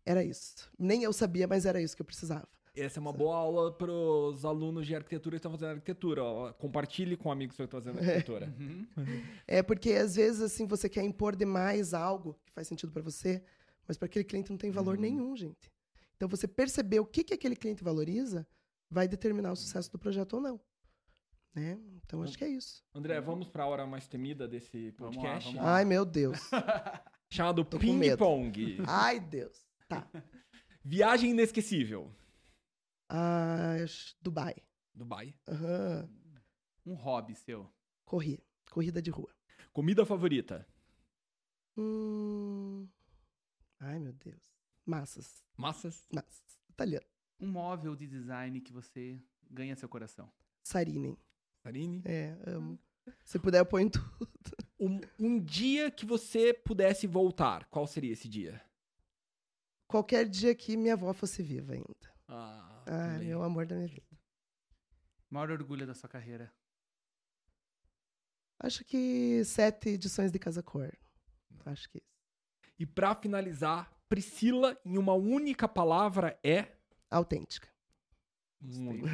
era 0.05 0.23
isso. 0.23 0.71
Nem 0.79 1.03
eu 1.03 1.11
sabia, 1.11 1.47
mas 1.47 1.65
era 1.65 1.81
isso 1.81 1.95
que 1.95 2.01
eu 2.01 2.05
precisava. 2.05 2.47
Essa 2.75 2.99
é 2.99 3.01
uma 3.01 3.13
boa 3.13 3.35
aula 3.37 3.71
pros 3.71 4.43
alunos 4.43 4.85
de 4.85 4.95
arquitetura 4.95 5.35
que 5.35 5.39
estão 5.39 5.51
fazendo 5.51 5.69
arquitetura. 5.69 6.23
ó. 6.23 6.53
Compartilhe 6.53 7.15
com 7.15 7.31
amigos 7.31 7.55
que 7.55 7.63
estão 7.63 7.81
fazendo 7.81 7.99
arquitetura. 7.99 8.53
Uhum. 8.59 8.85
É 9.47 9.63
porque 9.63 9.93
às 9.93 10.15
vezes 10.15 10.41
assim 10.41 10.67
você 10.67 10.89
quer 10.89 11.03
impor 11.03 11.35
demais 11.35 11.93
algo 11.93 12.37
que 12.45 12.51
faz 12.51 12.67
sentido 12.67 12.91
para 12.91 13.01
você, 13.01 13.41
mas 13.87 13.97
para 13.97 14.07
aquele 14.07 14.25
cliente 14.25 14.49
não 14.49 14.57
tem 14.57 14.71
valor 14.71 14.97
nenhum, 14.97 15.35
gente. 15.35 15.71
Então 16.15 16.27
você 16.27 16.47
perceber 16.47 16.99
o 16.99 17.05
que 17.05 17.23
que 17.23 17.33
aquele 17.33 17.55
cliente 17.55 17.83
valoriza 17.83 18.47
vai 18.89 19.07
determinar 19.07 19.51
o 19.51 19.55
sucesso 19.55 19.91
do 19.91 19.97
projeto 19.99 20.33
ou 20.33 20.41
não. 20.41 20.59
Né? 21.53 21.79
Então 22.05 22.21
acho 22.21 22.37
que 22.37 22.43
é 22.43 22.49
isso. 22.49 22.83
André, 22.93 23.19
vamos 23.21 23.47
pra 23.47 23.65
hora 23.65 23.85
mais 23.85 24.07
temida 24.07 24.47
desse 24.47 24.91
Vamos 24.97 25.15
lá, 25.15 25.21
podcast. 25.23 25.49
vamos 25.49 25.63
lá. 25.65 25.75
Ai, 25.75 25.85
meu 25.85 26.03
Deus. 26.03 26.37
Chamado 27.29 27.63
Tô 27.63 27.79
Ping. 27.79 28.15
Pong. 28.17 28.77
Ai, 28.85 29.19
Deus. 29.19 29.65
Tá. 29.87 30.07
Viagem 30.83 31.31
inesquecível. 31.31 32.11
Ah, 33.09 33.75
Dubai. 34.21 34.55
Dubai. 34.93 35.35
Aham. 35.47 36.09
Um 36.85 36.93
hobby 36.93 37.35
seu. 37.35 37.69
Corri. 38.05 38.39
Corrida 38.71 39.01
de 39.01 39.09
rua. 39.09 39.33
Comida 39.73 40.05
favorita. 40.05 40.67
Hum... 41.77 42.87
Ai, 43.79 43.99
meu 43.99 44.13
Deus. 44.13 44.55
Massas. 44.85 45.43
Massas. 45.57 46.07
Massas. 46.13 46.59
Italiano. 46.69 47.05
Um 47.39 47.47
móvel 47.47 47.95
de 47.95 48.07
design 48.07 48.61
que 48.61 48.71
você 48.71 49.19
ganha 49.49 49.75
seu 49.75 49.89
coração. 49.89 50.31
Sarinen. 50.63 51.17
Sarine. 51.63 52.01
É, 52.05 52.37
amo. 52.47 52.79
Se 53.23 53.37
puder, 53.37 53.59
eu 53.59 53.65
ponho 53.65 53.87
em 53.87 53.89
tudo. 53.89 54.29
Um, 54.79 54.99
um 55.19 55.39
dia 55.39 55.89
que 55.89 56.05
você 56.05 56.53
pudesse 56.53 57.07
voltar, 57.07 57.65
qual 57.69 57.87
seria 57.87 58.13
esse 58.13 58.27
dia? 58.27 58.61
Qualquer 59.87 60.27
dia 60.27 60.53
que 60.55 60.75
minha 60.75 60.93
avó 60.93 61.13
fosse 61.13 61.41
viva 61.43 61.73
ainda. 61.73 62.13
Ah, 62.27 62.74
Ah, 62.85 63.17
meu 63.19 63.41
amor 63.43 63.65
da 63.65 63.75
minha 63.75 63.87
vida. 63.87 64.17
Maior 65.29 65.51
orgulho 65.51 65.87
da 65.87 65.93
sua 65.93 66.09
carreira. 66.09 66.51
Acho 68.59 68.85
que 68.85 69.43
sete 69.43 69.89
edições 69.89 70.31
de 70.31 70.39
Casa 70.39 70.63
Cor. 70.63 70.91
Acho 71.65 71.89
que 71.89 71.97
isso. 71.97 72.15
E 72.77 72.85
pra 72.85 73.15
finalizar, 73.15 73.91
Priscila, 74.07 74.79
em 74.85 74.97
uma 74.97 75.13
única 75.13 75.67
palavra, 75.67 76.37
é. 76.43 76.67
Autêntica. 77.09 77.67
Gostei. 78.61 78.83
Muito. 78.83 79.07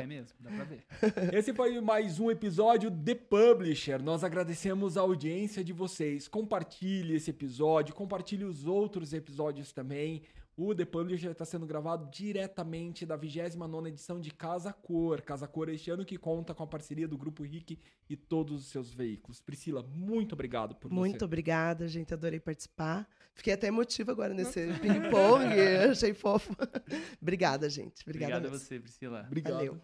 É 0.00 0.06
mesmo, 0.06 0.36
dá 0.40 0.50
pra 0.50 0.64
ver. 0.64 0.84
Esse 1.32 1.54
foi 1.54 1.80
mais 1.80 2.20
um 2.20 2.30
episódio 2.30 2.90
The 2.90 3.14
Publisher. 3.14 4.02
Nós 4.02 4.22
agradecemos 4.22 4.96
a 4.96 5.00
audiência 5.00 5.64
de 5.64 5.72
vocês. 5.72 6.28
Compartilhe 6.28 7.14
esse 7.14 7.30
episódio, 7.30 7.94
compartilhe 7.94 8.44
os 8.44 8.66
outros 8.66 9.12
episódios 9.12 9.72
também. 9.72 10.22
O 10.60 10.74
The 10.74 10.84
Publisher 10.84 11.30
está 11.30 11.44
sendo 11.44 11.64
gravado 11.64 12.10
diretamente 12.10 13.06
da 13.06 13.14
29 13.14 13.90
edição 13.90 14.20
de 14.20 14.32
Casa 14.32 14.72
Cor. 14.72 15.22
Casa 15.22 15.46
Cor 15.46 15.68
este 15.68 15.88
ano 15.88 16.04
que 16.04 16.18
conta 16.18 16.52
com 16.52 16.64
a 16.64 16.66
parceria 16.66 17.06
do 17.06 17.16
Grupo 17.16 17.44
RIC 17.44 17.78
e 18.10 18.16
todos 18.16 18.64
os 18.64 18.66
seus 18.66 18.92
veículos. 18.92 19.40
Priscila, 19.40 19.84
muito 19.84 20.32
obrigado 20.32 20.74
por 20.74 20.90
Muito 20.90 21.20
você. 21.20 21.24
obrigada, 21.24 21.86
gente. 21.86 22.12
Adorei 22.12 22.40
participar. 22.40 23.08
Fiquei 23.34 23.52
até 23.52 23.68
emotiva 23.68 24.10
agora 24.10 24.34
nesse 24.34 24.66
ping-pong. 24.82 25.46
Achei 25.92 26.12
fofo. 26.12 26.52
obrigada, 27.22 27.70
gente. 27.70 28.02
Obrigada 28.02 28.38
Obrigado 28.38 28.52
a 28.52 28.58
você, 28.58 28.80
Priscila. 28.80 29.24
Obrigado. 29.28 29.54
Valeu. 29.54 29.80